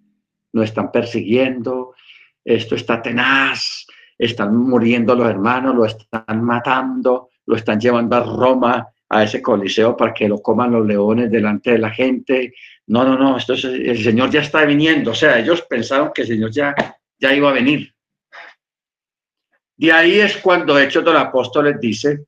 [0.55, 1.95] Nos están persiguiendo,
[2.43, 3.87] esto está tenaz,
[4.17, 9.95] están muriendo los hermanos, lo están matando, lo están llevando a Roma a ese coliseo
[9.95, 12.55] para que lo coman los leones delante de la gente.
[12.87, 15.11] No, no, no, esto el Señor ya está viniendo.
[15.11, 16.75] O sea, ellos pensaron que el Señor ya,
[17.19, 17.96] ya iba a venir.
[19.77, 22.25] De ahí es cuando Hechos de los Apóstoles dice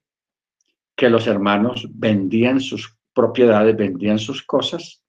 [0.95, 5.03] que los hermanos vendían sus propiedades, vendían sus cosas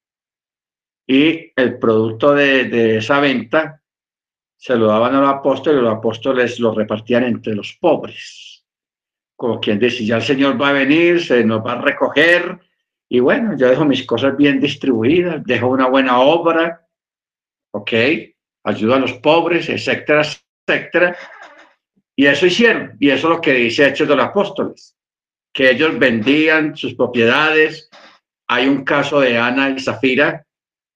[1.06, 3.82] y el producto de, esa venta
[4.56, 8.64] se lo daban a los apóstoles y los apóstoles lo repartían entre los pobres.
[9.36, 12.60] Como quien dice, ya el Señor va a venir, se nos va a recoger
[13.08, 16.88] y bueno, yo dejo mis cosas bien distribuidas, dejo una buena obra,
[17.72, 17.92] ¿ok?
[18.66, 21.18] Ayudo a los pobres, etcétera, etcétera.
[22.20, 24.93] Y eso hicieron, y eso es lo que dice Hechos de los Apóstoles,
[25.53, 27.89] que ellos vendían sus propiedades.
[28.49, 30.45] Hay un caso de Ana y Zafira,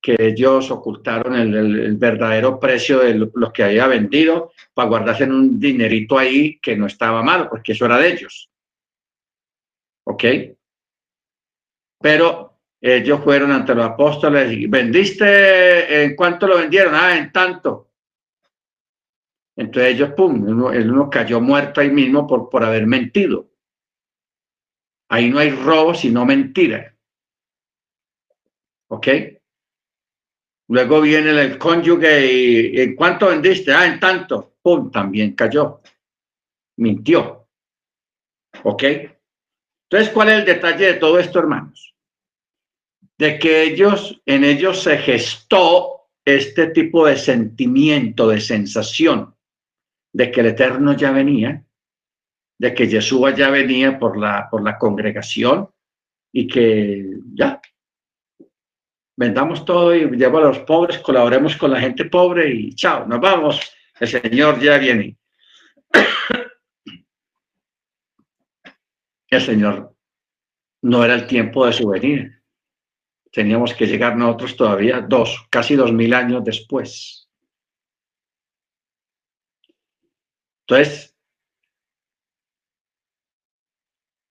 [0.02, 5.60] que ellos ocultaron el, verdadero precio de lo, que había vendido para guardarse en un
[5.62, 8.50] dinerito ahí que no estaba mal, porque eso era de ellos.
[10.04, 10.26] ¿Ok?
[12.02, 16.94] Pero ellos fueron ante los apóstoles y vendiste, ¿en cuánto lo vendieron?
[16.96, 17.93] Ah, en tanto.
[19.56, 23.50] Entonces ellos, pum, el uno cayó muerto ahí mismo por, por haber mentido.
[25.10, 26.96] Ahí no hay robo, sino mentira.
[28.90, 29.08] ¿Ok?
[30.70, 33.72] Luego viene el cónyuge y ¿en cuánto vendiste?
[33.74, 34.56] Ah, en tanto.
[34.62, 34.90] ¡Pum!
[34.90, 35.82] También cayó.
[36.78, 37.48] Mintió.
[38.64, 38.84] ¿Ok?
[38.84, 41.94] Entonces, ¿cuál es el detalle de todo esto, hermanos?
[43.18, 49.36] De que ellos, en ellos se gestó este tipo de sentimiento, de sensación,
[50.14, 51.64] de que el Eterno ya venía,
[52.60, 55.70] de que Yeshua ya venía por la, por la congregación
[56.32, 57.60] y que ya,
[59.16, 63.20] vendamos todo y llevo a los pobres, colaboremos con la gente pobre y chao, nos
[63.20, 63.60] vamos,
[64.00, 65.18] el Señor ya viene.
[69.30, 69.96] El Señor
[70.84, 72.30] no era el tiempo de su venida.
[73.32, 77.23] Teníamos que llegar nosotros todavía dos, casi dos mil años después.
[80.68, 81.16] Entonces,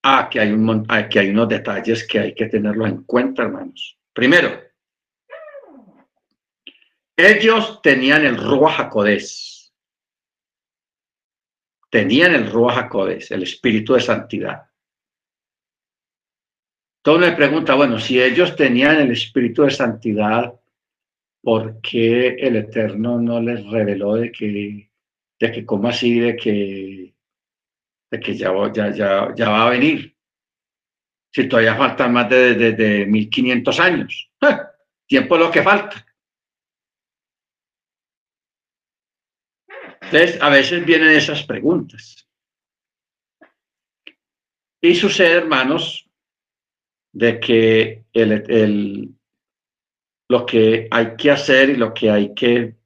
[0.02, 3.98] aquí hay, un, aquí hay unos detalles que hay que tenerlo en cuenta, hermanos.
[4.12, 4.60] Primero,
[7.16, 8.92] ellos tenían el Ruach.
[11.90, 12.90] Tenían el Ruach
[13.30, 14.62] el espíritu de santidad.
[17.02, 20.54] Todo me pregunta, bueno, si ellos tenían el espíritu de santidad,
[21.42, 24.91] ¿por qué el Eterno no les reveló de que,
[25.42, 27.16] de que cómo así, de que,
[28.12, 30.16] de que ya, ya, ya, va a venir?
[31.32, 34.30] Si todavía faltan más de, de, de 1500 años.
[35.08, 36.06] Tiempo es lo que falta.
[40.02, 42.28] Entonces, a veces vienen esas preguntas.
[44.80, 46.08] Y sucede, hermanos,
[47.12, 49.12] de que el,
[50.28, 52.76] lo que hay que hacer y lo que hay que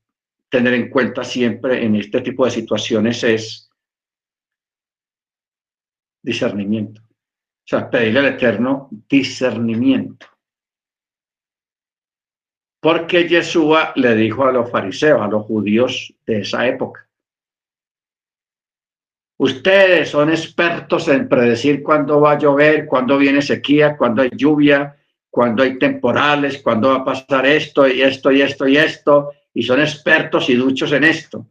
[0.56, 3.70] tener en cuenta siempre en este tipo de situaciones es
[6.22, 7.02] discernimiento.
[7.02, 10.26] O sea, pedirle al Eterno discernimiento.
[12.80, 17.06] Porque Yeshua le dijo a los fariseos, a los judíos de esa época,
[19.38, 24.96] Ustedes son expertos en predecir cuándo va a llover, cuándo viene sequía, cuándo hay lluvia,
[25.28, 29.62] cuándo hay temporales, cuándo va a pasar esto y esto y esto y esto, y
[29.62, 31.50] son expertos y duchos en esto.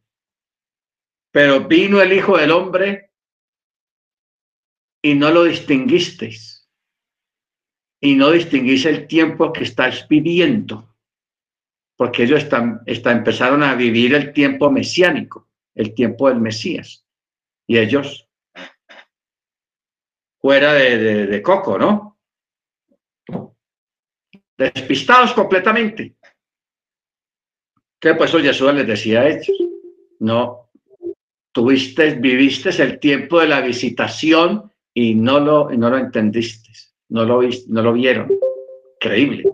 [1.32, 3.10] Pero vino el Hijo del Hombre
[5.02, 6.70] y no lo distinguisteis.
[8.00, 10.96] Y no distinguís el tiempo que estáis viviendo.
[11.98, 17.06] Porque ellos están, están, empezaron a vivir el tiempo mesiánico, el tiempo del Mesías
[17.66, 18.30] y ellos
[20.38, 22.20] fuera de, coco, ¿no?
[24.56, 26.15] Despistados completamente.
[28.14, 29.58] Pues eso Jesús les decía a ellos,
[30.20, 30.70] no,
[31.52, 36.70] tuviste, viviste el tiempo de la visitación y no lo, no lo entendiste,
[37.10, 38.30] no lo, no lo vieron.
[39.02, 39.52] Increíble.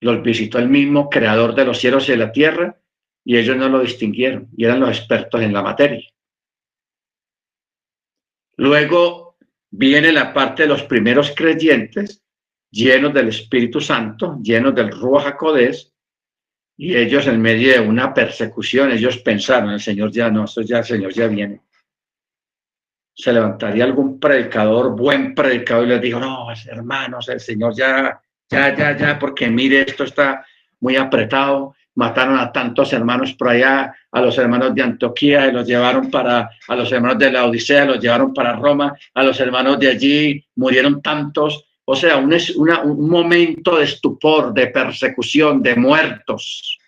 [0.00, 2.76] Los visitó el mismo creador de los cielos y de la tierra
[3.24, 6.04] y ellos no lo distinguieron y eran los expertos en la materia.
[8.56, 9.36] Luego
[9.70, 12.22] viene la parte de los primeros creyentes,
[12.70, 15.91] llenos del Espíritu Santo, llenos del Ruach HaKodesh,
[16.76, 20.84] y ellos en medio de una persecución, ellos pensaron, el Señor ya no, ya, el
[20.84, 21.60] Señor ya viene.
[23.14, 28.20] Se levantaría algún predicador, buen predicador, y les dijo, no, hermanos, el Señor ya,
[28.50, 30.44] ya, ya, ya, porque mire, esto está
[30.80, 35.66] muy apretado, mataron a tantos hermanos por allá, a los hermanos de Antioquía, y los
[35.66, 39.78] llevaron para, a los hermanos de la Odisea, los llevaron para Roma, a los hermanos
[39.78, 41.68] de allí, murieron tantos.
[41.84, 46.78] O sea, un, momento de estupor, de persecución, de muertos,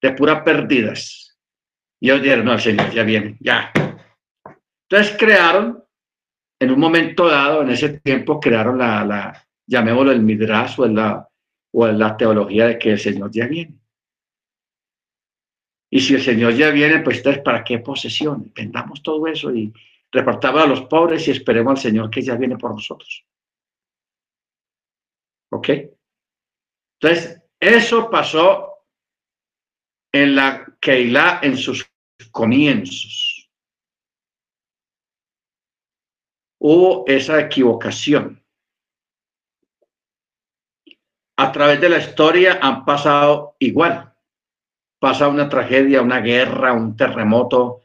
[0.00, 1.36] de puras pérdidas.
[2.00, 3.72] Y ellos dijeron, no, Señor ya viene, ya.
[4.88, 5.82] Entonces crearon,
[6.60, 11.28] en un momento dado, en ese tiempo, crearon la, la llamémoslo el Midrash o la,
[11.72, 13.78] o la teología de que el Señor ya viene.
[15.90, 18.52] Y si el Señor ya viene, pues entonces, ¿para qué posesión?
[18.54, 19.72] Vendamos todo eso y
[20.12, 23.24] repartamos a los pobres y esperemos al Señor que ya viene por nosotros.
[25.50, 25.68] ¿Ok?
[27.00, 28.84] Entonces, eso pasó
[30.12, 31.90] en la Keilah en sus
[32.30, 33.50] comienzos.
[36.58, 38.46] Hubo esa equivocación
[41.36, 44.12] a través de la historia han pasado igual.
[44.98, 47.82] Pasa una tragedia, una guerra, un terremoto.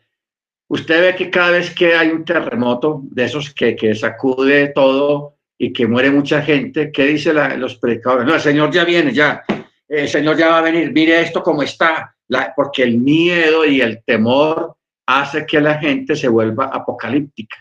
[0.69, 5.37] Usted ve que cada vez que hay un terremoto de esos que, que sacude todo
[5.63, 8.25] y que muere mucha gente, ¿qué dicen los predicadores?
[8.25, 9.43] No, el Señor ya viene, ya.
[9.87, 10.91] El Señor ya va a venir.
[10.91, 12.15] Mire esto como está.
[12.55, 17.57] porque el miedo y el temor hace que la gente se vuelva apocalíptica.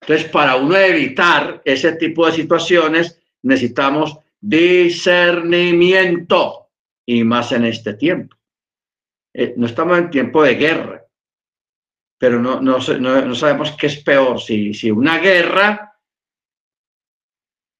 [0.00, 6.66] Entonces, para uno evitar ese tipo de situaciones, necesitamos discernimiento
[7.06, 8.36] y más en este tiempo.
[9.32, 11.01] Eh, no estamos en tiempo de guerra,
[12.22, 15.92] pero no, no, no, sabemos qué es peor, si, si una guerra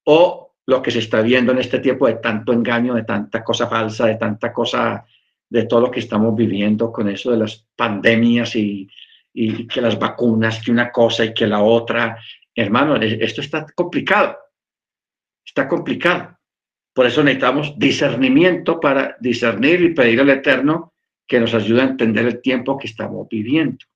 [0.05, 3.69] o lo que se está viendo en este tiempo de tanto engaño, de tanta cosa
[3.69, 5.07] falsa, de tanta cosa,
[5.49, 8.91] de todo lo que estamos viviendo con eso de las pandemias y,
[9.33, 12.19] y que las vacunas, que una cosa y que la otra.
[12.53, 14.37] Hermano, esto está complicado.
[15.47, 16.37] Está complicado.
[16.93, 20.95] Por eso necesitamos discernimiento para discernir y pedir al Eterno
[21.29, 23.87] que nos ayude a entender el tiempo que estamos viviendo.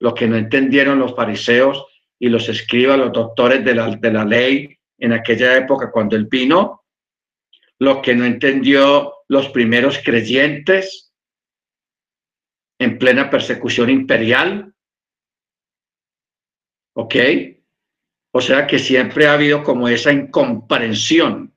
[0.00, 1.86] Lo que no entendieron los fariseos
[2.18, 6.26] y los escribas, los doctores de la, de la ley en aquella época cuando él
[6.26, 6.84] vino,
[7.78, 11.08] lo que no entendió los primeros creyentes,
[12.80, 14.72] en plena persecución imperial.
[16.94, 17.14] ¿Ok?
[18.32, 21.54] O sea que siempre ha habido como esa incomprensión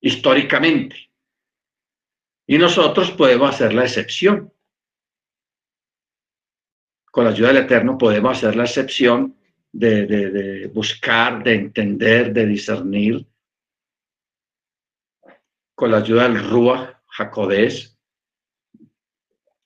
[0.00, 1.10] históricamente.
[2.46, 4.52] Y nosotros podemos hacer la excepción.
[7.10, 9.36] Con la ayuda del Eterno podemos hacer la excepción
[9.72, 13.26] de, buscar, de entender, de discernir.
[15.74, 17.98] Con la ayuda del Rúa Jacodés,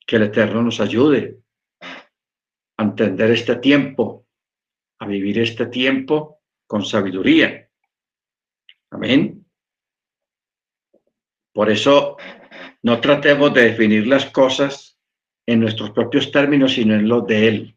[0.06, 1.40] que el Eterno nos ayude
[2.76, 4.26] a entender este tiempo,
[4.98, 7.68] a vivir este tiempo con sabiduría.
[8.90, 9.44] Amén.
[11.52, 12.16] Por eso
[12.82, 14.93] no tratemos de definir las cosas
[15.46, 17.76] en nuestros propios términos, sino en los de Él.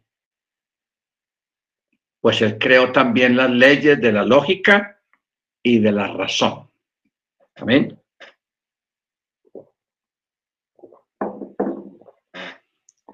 [2.22, 5.02] Pues Él creó también las leyes de la lógica
[5.64, 6.70] y de la razón.
[7.56, 8.00] Amén.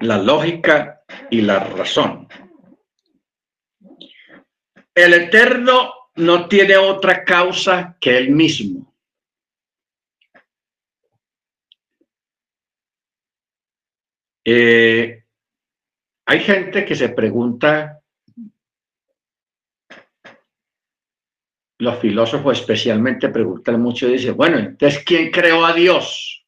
[0.04, 2.28] la lógica y la razón.
[4.94, 8.93] El Eterno no tiene otra causa que él mismo.
[14.44, 15.24] Eh,
[16.26, 18.02] hay gente que se pregunta,
[21.78, 26.46] los filósofos especialmente preguntan mucho y dicen, bueno, entonces, ¿quién creó a Dios?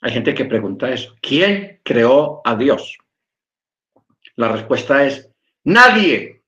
[0.00, 1.16] Hay gente que pregunta eso.
[1.22, 2.98] ¿Quién creó a Dios?
[4.34, 5.30] La respuesta es
[5.62, 6.42] nadie.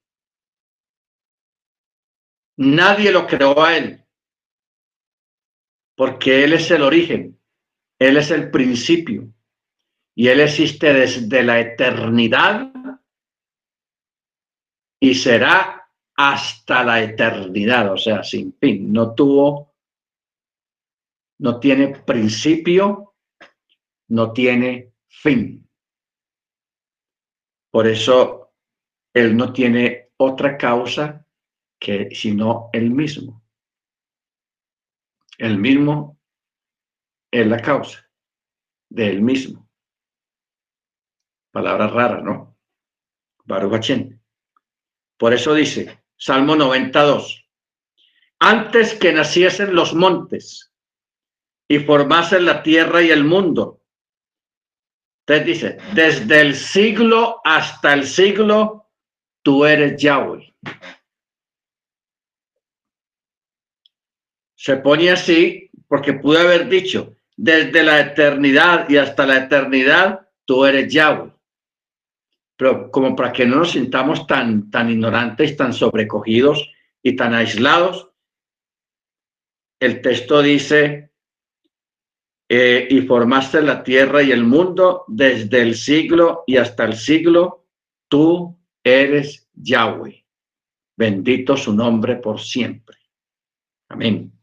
[2.56, 4.04] Nadie lo creó a Él.
[5.94, 7.33] Porque Él es el origen.
[8.04, 9.32] Él es el principio.
[10.16, 12.72] Y Él existe desde la eternidad
[15.00, 18.92] y será hasta la eternidad, o sea, sin fin.
[18.92, 19.74] No tuvo,
[21.38, 23.14] no tiene principio
[24.08, 25.68] no tiene fin.
[27.70, 28.52] Por eso
[29.12, 31.26] él no tiene otra causa
[31.78, 33.42] que sino el mismo.
[35.38, 36.13] El mismo
[37.40, 38.08] es la causa
[38.88, 39.68] de él mismo.
[41.50, 42.56] Palabra rara, ¿no?
[43.44, 43.90] Baruch
[45.16, 47.46] Por eso dice, Salmo 92,
[48.38, 50.72] antes que naciesen los montes
[51.68, 53.82] y formasen la tierra y el mundo,
[55.26, 58.90] entonces dice, desde el siglo hasta el siglo,
[59.42, 60.54] tú eres Yahweh.
[64.64, 70.64] se pone así porque pude haber dicho, desde la eternidad y hasta la eternidad, tú
[70.64, 71.32] eres Yahweh.
[72.56, 76.70] Pero como para que no nos sintamos tan, tan ignorantes, tan sobrecogidos
[77.02, 78.10] y tan aislados,
[79.80, 81.10] el texto dice,
[82.48, 87.66] eh, y formaste la tierra y el mundo desde el siglo y hasta el siglo,
[88.08, 90.24] tú eres Yahweh.
[90.96, 92.96] Bendito su nombre por siempre.
[93.88, 94.33] Amén.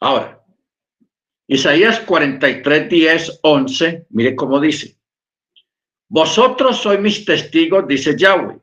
[0.00, 0.44] Ahora,
[1.48, 4.96] Isaías 43, 10, 11, mire cómo dice.
[6.08, 8.58] Vosotros sois mis testigos, dice Yahweh,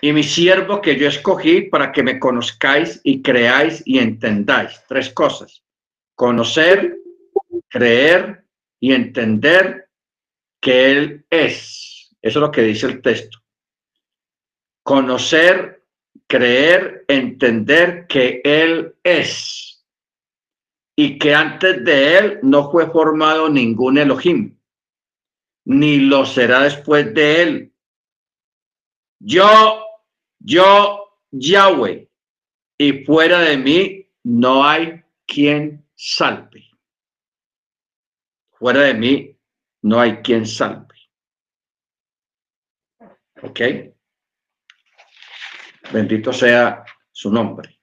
[0.00, 4.82] y mi siervo que yo escogí para que me conozcáis y creáis y entendáis.
[4.88, 5.62] Tres cosas.
[6.14, 6.98] Conocer,
[7.68, 8.44] creer
[8.80, 9.88] y entender
[10.60, 12.10] que Él es.
[12.20, 13.38] Eso es lo que dice el texto.
[14.82, 15.84] Conocer,
[16.26, 19.65] creer, entender que Él es.
[20.96, 24.58] Y que antes de Él no fue formado ningún Elohim,
[25.66, 27.72] ni lo será después de Él.
[29.18, 29.86] Yo
[30.38, 32.08] yo, Yahweh,
[32.78, 36.70] y fuera de mí no hay quien salve.
[38.52, 39.38] Fuera de mí
[39.82, 40.94] no hay quien salve.
[43.42, 43.60] ¿Ok?
[45.92, 47.75] Bendito sea su nombre.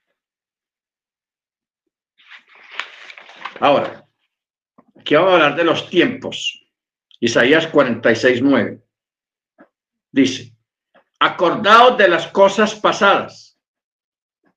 [3.59, 4.07] Ahora,
[4.99, 6.59] aquí vamos a hablar de los tiempos.
[7.19, 8.81] Isaías 46, 9.
[10.11, 10.53] Dice,
[11.19, 13.53] acordaos de las cosas pasadas,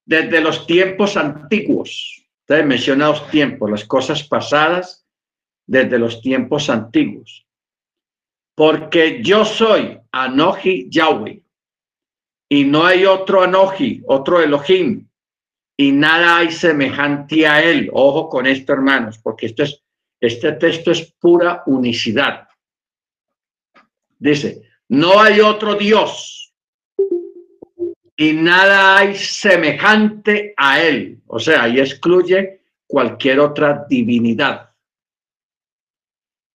[0.04, 2.22] desde los tiempos antiguos.
[2.40, 5.06] Ustedes mencionados tiempos, las cosas pasadas
[5.66, 7.46] desde los tiempos antiguos.
[8.54, 11.42] Porque yo soy Anoji Yahweh
[12.48, 15.05] y no hay otro Anoji, otro Elohim,
[15.76, 17.90] y nada hay semejante a él.
[17.92, 19.82] Ojo con esto, hermanos, porque esto es,
[20.20, 22.48] este texto es pura unicidad.
[24.18, 26.54] Dice, no hay otro Dios
[28.16, 31.20] y nada hay semejante a él.
[31.26, 34.70] O sea, y excluye cualquier otra divinidad.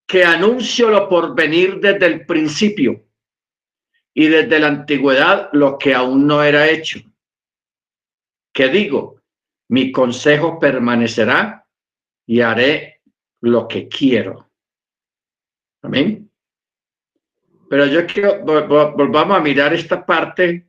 [0.06, 3.04] Que anuncio lo por venir desde el principio
[4.12, 7.00] y desde la antigüedad lo que aún no era hecho.
[8.52, 9.22] Que digo,
[9.68, 11.66] mi consejo permanecerá
[12.26, 13.00] y haré
[13.40, 14.50] lo que quiero.
[15.82, 16.30] Amén.
[17.68, 20.68] Pero yo quiero, volvamos a mirar esta parte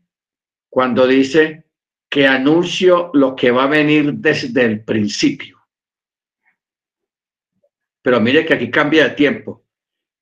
[0.69, 1.65] cuando dice
[2.09, 5.59] que anuncio lo que va a venir desde el principio.
[8.01, 9.65] Pero mire que aquí cambia de tiempo.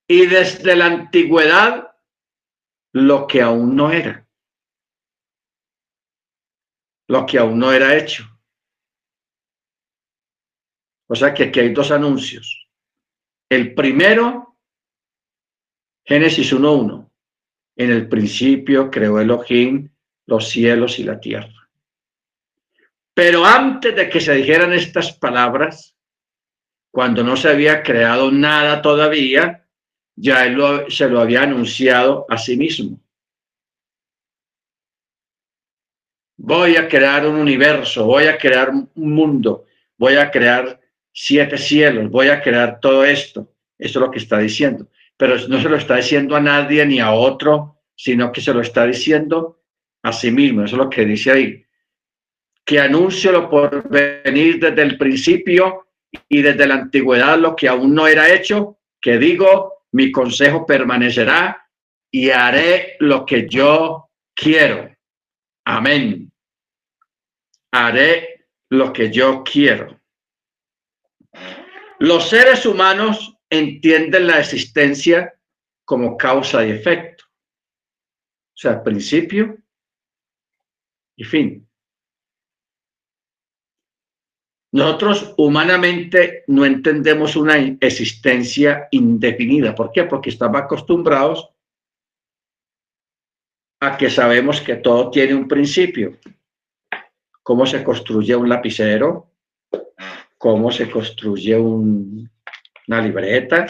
[0.07, 1.91] Y desde la antigüedad,
[2.93, 4.27] lo que aún no era.
[7.11, 8.23] Lo que aún no era hecho.
[11.09, 12.69] O sea que aquí hay dos anuncios.
[13.49, 14.55] El primero,
[16.05, 17.11] Génesis 1.1.
[17.75, 19.89] En el principio creó Elohim
[20.25, 21.69] los cielos y la tierra.
[23.13, 25.97] Pero antes de que se dijeran estas palabras,
[26.93, 29.67] cuando no se había creado nada todavía,
[30.15, 33.01] ya él se lo había anunciado a sí mismo.
[36.43, 39.65] Voy a crear un universo, voy a crear un mundo,
[39.95, 40.79] voy a crear
[41.13, 43.53] siete cielos, voy a crear todo esto.
[43.77, 44.87] Eso es lo que está diciendo.
[45.17, 48.61] Pero no se lo está diciendo a nadie ni a otro, sino que se lo
[48.61, 49.61] está diciendo
[50.01, 50.63] a sí mismo.
[50.63, 51.63] Eso es lo que dice ahí.
[52.65, 55.89] Que anuncio lo por venir desde el principio
[56.27, 61.69] y desde la antigüedad lo que aún no era hecho, que digo, mi consejo permanecerá
[62.09, 64.89] y haré lo que yo quiero.
[65.65, 66.30] Amén.
[67.71, 69.99] Haré lo que yo quiero.
[71.99, 75.37] Los seres humanos entienden la existencia
[75.85, 77.25] como causa y efecto.
[77.27, 79.57] O sea, principio
[81.15, 81.67] y fin.
[84.73, 89.75] Nosotros humanamente no entendemos una existencia indefinida.
[89.75, 90.05] ¿Por qué?
[90.05, 91.49] Porque estamos acostumbrados
[93.81, 96.17] a que sabemos que todo tiene un principio.
[97.43, 99.31] Cómo se construye un lapicero,
[100.37, 103.67] cómo se construye una libreta,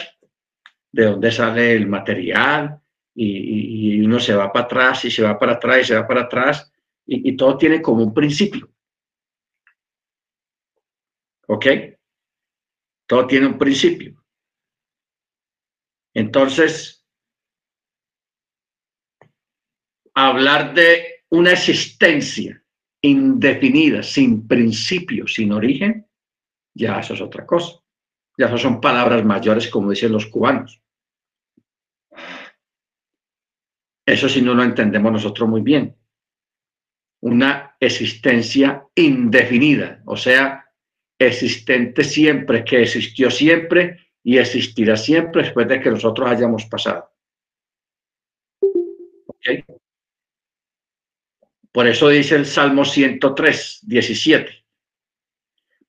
[0.90, 2.82] de dónde sale el material,
[3.14, 6.22] y, uno se va para atrás y se va para atrás y se va para
[6.22, 6.72] atrás
[7.06, 8.70] y, todo tiene como un principio.
[11.48, 11.66] ¿Ok?
[13.06, 14.24] Todo tiene un principio.
[16.14, 17.04] Entonces,
[20.14, 22.61] hablar de una existencia
[23.02, 26.06] indefinida, sin principio, sin origen,
[26.74, 27.80] ya eso es otra cosa.
[28.38, 30.80] Ya eso son palabras mayores, como dicen los cubanos.
[34.06, 35.96] Eso sí no lo entendemos nosotros muy bien.
[37.20, 40.72] Una existencia indefinida, o sea,
[41.18, 47.11] existente siempre, que existió siempre y existirá siempre después de que nosotros hayamos pasado.
[51.72, 54.64] Por eso dice el Salmo 103, 17.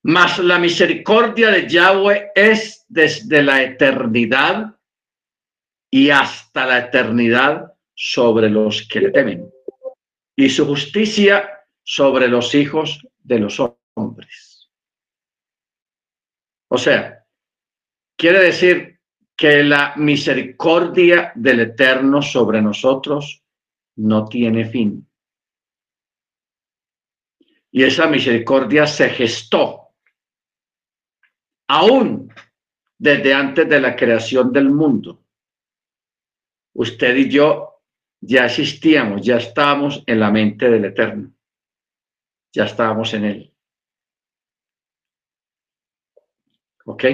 [0.02, 4.76] Mas la misericordia de Yahweh es desde la eternidad
[5.90, 9.50] y hasta la eternidad sobre los que le temen,
[10.36, 11.48] y su justicia
[11.84, 13.62] sobre los hijos de los
[13.94, 14.70] hombres.
[16.68, 17.24] O sea,
[18.16, 18.98] quiere decir
[19.36, 23.42] que la misericordia del Eterno sobre nosotros
[23.96, 25.08] no tiene fin.
[27.74, 29.88] Y esa misericordia se gestó
[31.66, 32.32] aún
[32.96, 35.24] desde antes de la creación del mundo.
[36.74, 37.82] Usted y yo
[38.20, 41.32] ya existíamos, ya estábamos en la mente del Eterno,
[42.52, 43.52] ya estábamos en Él.
[46.84, 47.04] ¿Ok?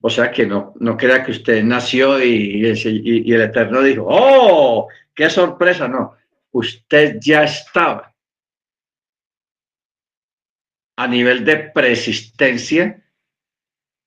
[0.00, 4.88] O sea que no, no crea que usted nació y, y el Eterno dijo, oh,
[5.14, 6.16] qué sorpresa, no,
[6.52, 8.13] usted ya estaba
[10.96, 13.02] a nivel de persistencia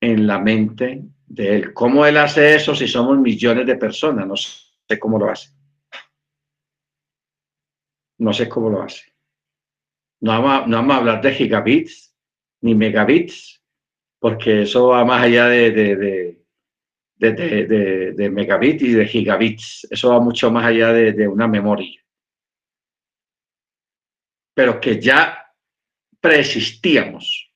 [0.02, 1.74] en la mente de él.
[1.74, 4.28] ¿Cómo él hace eso si somos millones de personas?
[4.28, 5.50] No sé cómo lo hace.
[8.20, 9.14] No sé cómo lo hace.
[10.22, 12.16] No vamos, no vamos a hablar de gigabits
[12.62, 13.62] ni megabits,
[14.20, 16.44] porque eso va más allá de, de,
[17.18, 19.88] de, de, megabits y de gigabits.
[19.92, 22.02] Eso va mucho más allá de una memoria.
[24.56, 25.47] Pero que ya
[26.22, 27.52] persistíamos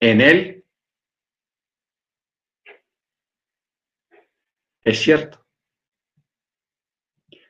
[0.00, 0.64] en él,
[4.84, 5.46] es cierto.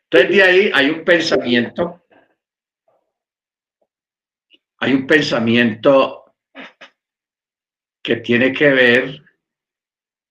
[0.04, 2.06] Entonces de ahí hay un pensamiento,
[4.78, 6.34] hay un pensamiento
[8.02, 9.22] que tiene que ver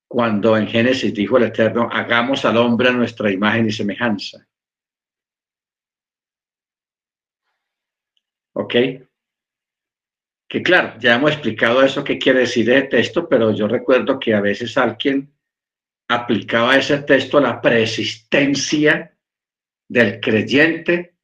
[0.07, 4.45] cuando en Génesis dijo el Eterno, hagamos al hombre a nuestra imagen y semejanza.
[8.53, 8.75] ¿Ok?
[10.51, 14.33] Que claro, ya hemos explicado eso, qué quiere decir ese texto, pero yo recuerdo que
[14.33, 15.33] a veces alguien
[16.09, 19.17] aplicaba ese texto a la persistencia
[19.87, 21.15] del creyente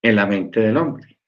[0.00, 1.18] en la mente del hombre.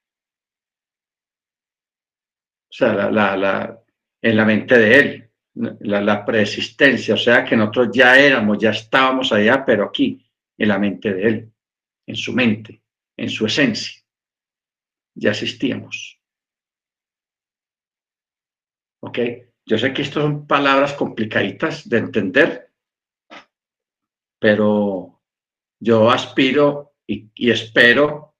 [2.67, 3.83] O sea, la,
[4.23, 9.31] en la mente de él, la, la o sea que nosotros ya éramos, ya estábamos
[9.31, 11.53] allá, pero aquí, en la mente de él,
[12.07, 12.81] en su mente,
[13.15, 14.00] en su esencia
[15.15, 16.19] ya existíamos.
[19.03, 19.19] ¿Ok?
[19.65, 22.71] Yo sé que estas son palabras complicaditas de entender,
[24.39, 25.21] pero
[25.79, 28.35] yo aspiro y, espero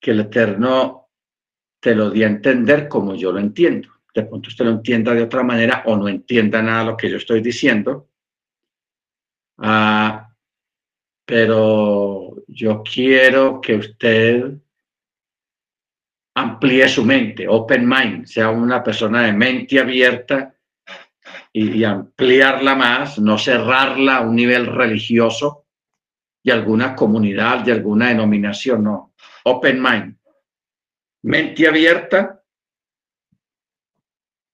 [0.00, 1.10] que el Eterno
[1.80, 3.88] te lo dé a entender como yo lo entiendo.
[4.14, 7.10] De pronto usted lo entienda de otra manera o no entienda nada de lo que
[7.10, 8.08] yo estoy diciendo.
[9.58, 10.34] Ah,
[11.24, 14.58] pero yo quiero que usted
[16.38, 20.54] amplíe su mente, open mind, sea una persona de mente abierta
[21.52, 25.66] y, ampliarla más, no cerrarla a un nivel religioso
[26.44, 29.14] de alguna comunidad, de alguna denominación, no.
[29.44, 30.16] Open mind,
[31.22, 32.42] mente abierta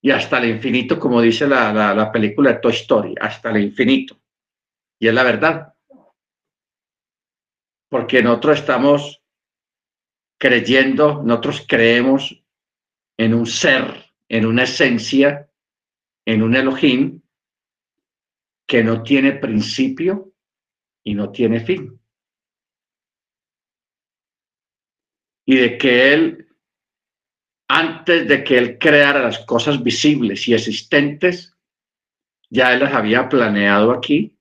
[0.01, 3.63] y hasta el infinito, como dice la, la, la película de Toy Story, hasta el
[3.63, 4.19] infinito.
[4.99, 5.75] Y es la verdad.
[7.91, 9.24] Porque nosotros estamos
[10.45, 12.45] creyendo, nosotros creemos
[13.17, 15.51] en un ser, en una esencia,
[16.27, 17.23] en un Elohim
[18.69, 20.35] que no tiene principio
[21.03, 21.99] y no tiene fin.
[25.47, 26.47] Y de que Él,
[27.67, 31.57] antes de que Él creara las cosas visibles y existentes,
[32.51, 34.39] ya Él las había planeado aquí,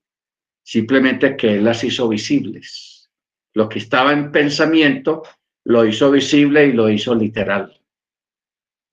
[0.62, 3.10] simplemente que Él las hizo visibles.
[3.54, 5.22] Lo que estaba en pensamiento,
[5.64, 7.80] lo hizo visible y lo hizo literal.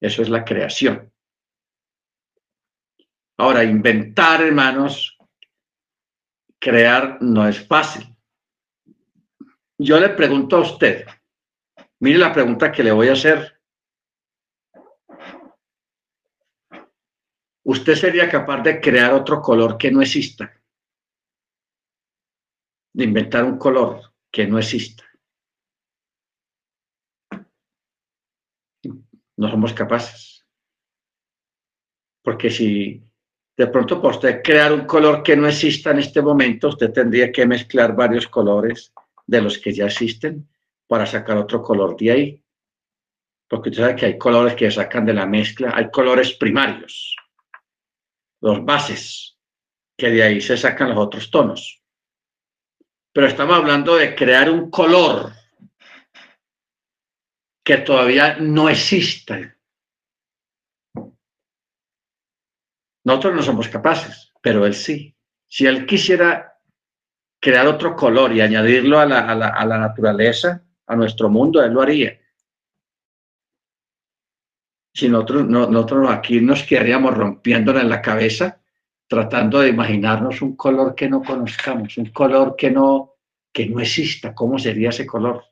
[0.00, 1.12] Eso es la creación.
[3.38, 5.18] Ahora, inventar, hermanos,
[6.58, 8.06] crear no es fácil.
[9.78, 11.06] Yo le pregunto a usted,
[12.00, 13.60] mire la pregunta que le voy a hacer.
[17.64, 20.52] ¿Usted sería capaz de crear otro color que no exista?
[22.92, 25.04] De inventar un color que no exista.
[29.42, 30.46] No somos capaces.
[32.22, 33.02] Porque si
[33.56, 37.32] de pronto por usted crear un color que no exista en este momento, usted tendría
[37.32, 38.92] que mezclar varios colores
[39.26, 40.48] de los que ya existen
[40.86, 42.44] para sacar otro color de ahí.
[43.48, 47.16] Porque usted sabe que hay colores que sacan de la mezcla, hay colores primarios,
[48.42, 49.36] los bases,
[49.96, 51.82] que de ahí se sacan los otros tonos.
[53.12, 55.32] Pero estamos hablando de crear un color
[57.64, 59.56] que todavía no existe.
[63.04, 65.16] Nosotros no somos capaces, pero él sí.
[65.46, 66.60] Si él quisiera
[67.40, 72.20] crear otro color y añadirlo a la, naturaleza, a nuestro mundo, él lo haría.
[74.94, 78.62] Si nosotros, nosotros aquí nos quedaríamos rompiendo en la cabeza
[79.12, 83.16] tratando de imaginarnos un color que no conozcamos, un color que no,
[83.52, 85.51] que no exista, ¿cómo sería ese color?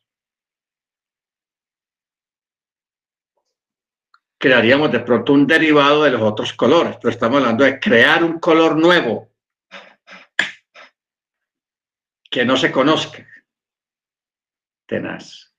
[4.41, 8.41] Crearíamos de pronto un derivado de los otros colores, pero estamos hablando de crear un
[8.41, 9.31] color nuevo
[12.31, 13.27] que no se conozca.
[14.87, 15.55] Tenaz.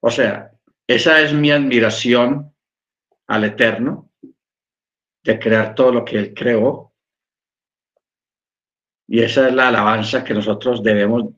[0.00, 0.50] O sea,
[0.88, 2.52] esa es mi admiración
[3.28, 4.10] al Eterno,
[5.22, 6.92] de crear todo lo que Él creó.
[9.06, 11.34] Y esa es la alabanza que nosotros debemos,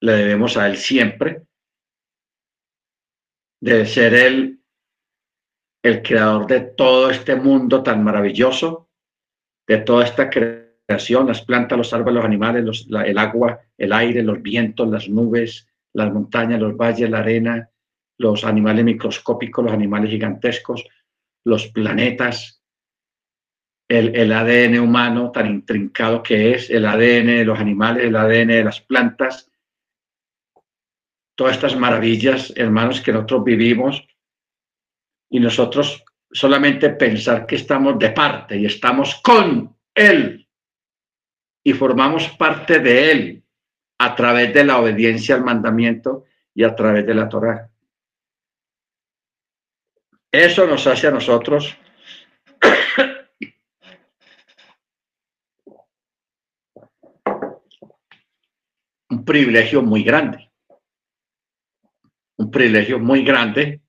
[0.00, 1.46] le debemos a Él siempre
[3.62, 4.60] de ser él
[5.84, 8.88] el creador de todo este mundo tan maravilloso,
[9.68, 14.42] de toda esta creación, las plantas, los árboles, los animales, el agua, el aire, los
[14.42, 17.70] vientos, las nubes, las montañas, los valles, la arena,
[18.18, 20.84] los animales microscópicos, los animales gigantescos,
[21.44, 22.64] los planetas,
[23.88, 28.48] el, el ADN humano tan intrincado que es, el ADN de los animales, el ADN
[28.48, 29.51] de las plantas,
[31.34, 34.06] todas estas maravillas, hermanos, que nosotros vivimos
[35.30, 40.46] y nosotros solamente pensar que estamos de parte y estamos con Él
[41.64, 43.42] y formamos parte de Él
[43.98, 47.70] a través de la obediencia al mandamiento y a través de la Torah.
[50.30, 51.76] Eso nos hace a nosotros
[59.10, 60.51] un privilegio muy grande
[62.36, 63.80] un privilegio muy grande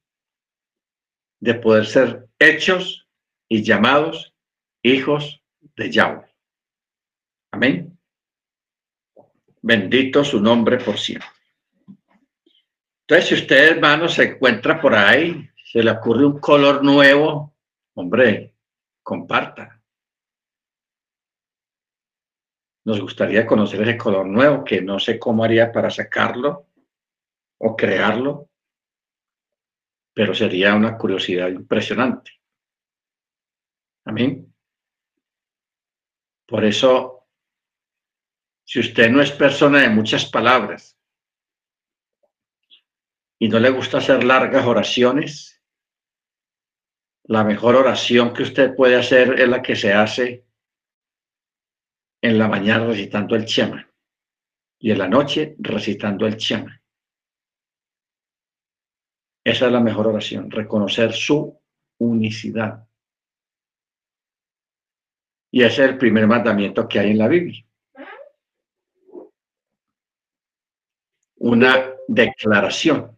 [1.39, 3.07] de poder ser hechos
[3.49, 4.33] y llamados
[4.81, 5.41] hijos
[5.75, 6.25] de Yahweh.
[7.51, 7.97] Amén.
[9.61, 11.27] Bendito su nombre por siempre.
[13.01, 17.53] Entonces, si usted, hermano, se encuentra por ahí, se le ocurre un color nuevo,
[17.95, 18.55] hombre,
[19.01, 19.81] comparta.
[22.85, 26.67] Nos gustaría conocer ese color nuevo, que no sé cómo haría para sacarlo,
[27.65, 28.49] o crearlo,
[30.13, 32.31] pero sería una curiosidad impresionante.
[34.05, 34.53] Amén.
[36.45, 37.25] Por eso,
[38.65, 40.99] si usted no es persona de muchas palabras
[43.39, 45.63] y no le gusta hacer largas oraciones,
[47.23, 50.45] la mejor oración que usted puede hacer es la que se hace
[52.21, 53.89] en la mañana recitando el Chema
[54.79, 56.82] y en la noche recitando el Chema.
[59.43, 61.59] Esa es la mejor oración, reconocer su
[61.99, 62.87] unicidad.
[65.51, 67.63] Y ese es el primer mandamiento que hay en la Biblia.
[71.37, 73.17] Una declaración,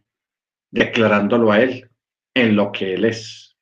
[0.72, 1.90] declarándolo a Él
[2.34, 3.56] en lo que Él es.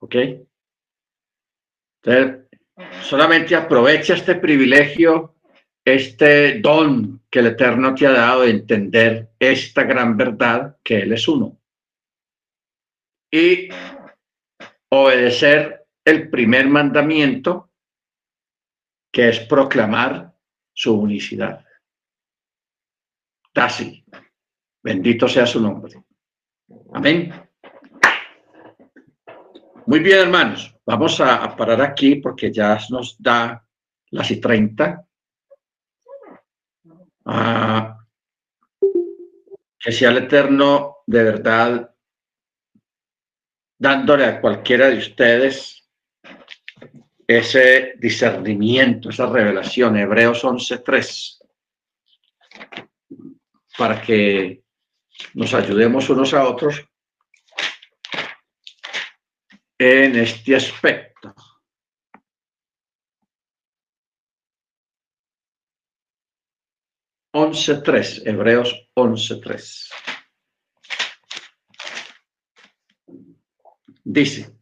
[0.00, 0.16] ¿Ok?
[2.02, 2.48] Entonces,
[3.02, 5.35] solamente aprovecha este privilegio
[5.86, 11.12] este don que el Eterno te ha dado de entender esta gran verdad que Él
[11.12, 11.56] es uno.
[13.30, 13.68] Y
[14.88, 17.70] obedecer el primer mandamiento,
[19.12, 20.34] que es proclamar
[20.74, 21.64] su unicidad.
[23.54, 24.04] Así.
[24.82, 26.02] Bendito sea su nombre.
[26.94, 27.32] Amén.
[29.86, 30.74] Muy bien, hermanos.
[30.84, 33.64] Vamos a, parar aquí porque ya nos da
[34.10, 34.40] las y
[37.26, 37.98] treinta
[39.78, 41.94] que sea el Eterno de verdad
[43.78, 45.88] dándole a cualquiera de ustedes
[47.26, 51.38] ese discernimiento, esa revelación, Hebreos 11.3,
[53.76, 54.62] para que
[55.34, 56.84] nos ayudemos unos a otros
[59.78, 61.34] en este aspecto.
[67.36, 69.90] 11.3, Hebreos 11.3.
[74.04, 74.56] Dice,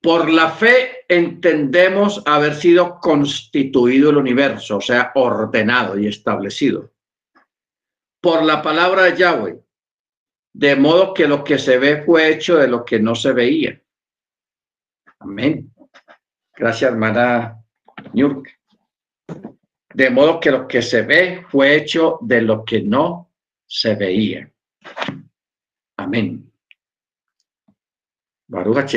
[0.00, 6.90] por la fe entendemos haber sido constituido el universo, o sea, ordenado y establecido.
[8.22, 9.60] Por la palabra de Yahweh,
[10.54, 13.78] de modo que lo que se ve fue hecho de lo que no se veía.
[15.18, 15.70] Amén.
[16.56, 17.62] Gracias, hermana
[18.14, 18.53] Nurk.
[19.94, 23.30] De modo que lo que se ve fue hecho de lo que no
[23.64, 24.50] se veía.
[25.96, 26.50] Amén.
[28.48, 28.96] Baruch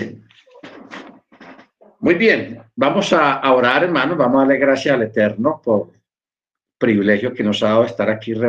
[1.99, 4.17] Muy bien, vamos a orar, hermanos.
[4.17, 5.91] Vamos a darle gracias al Eterno por
[6.77, 8.45] privilegio que nos ha dado estar aquí reunidos.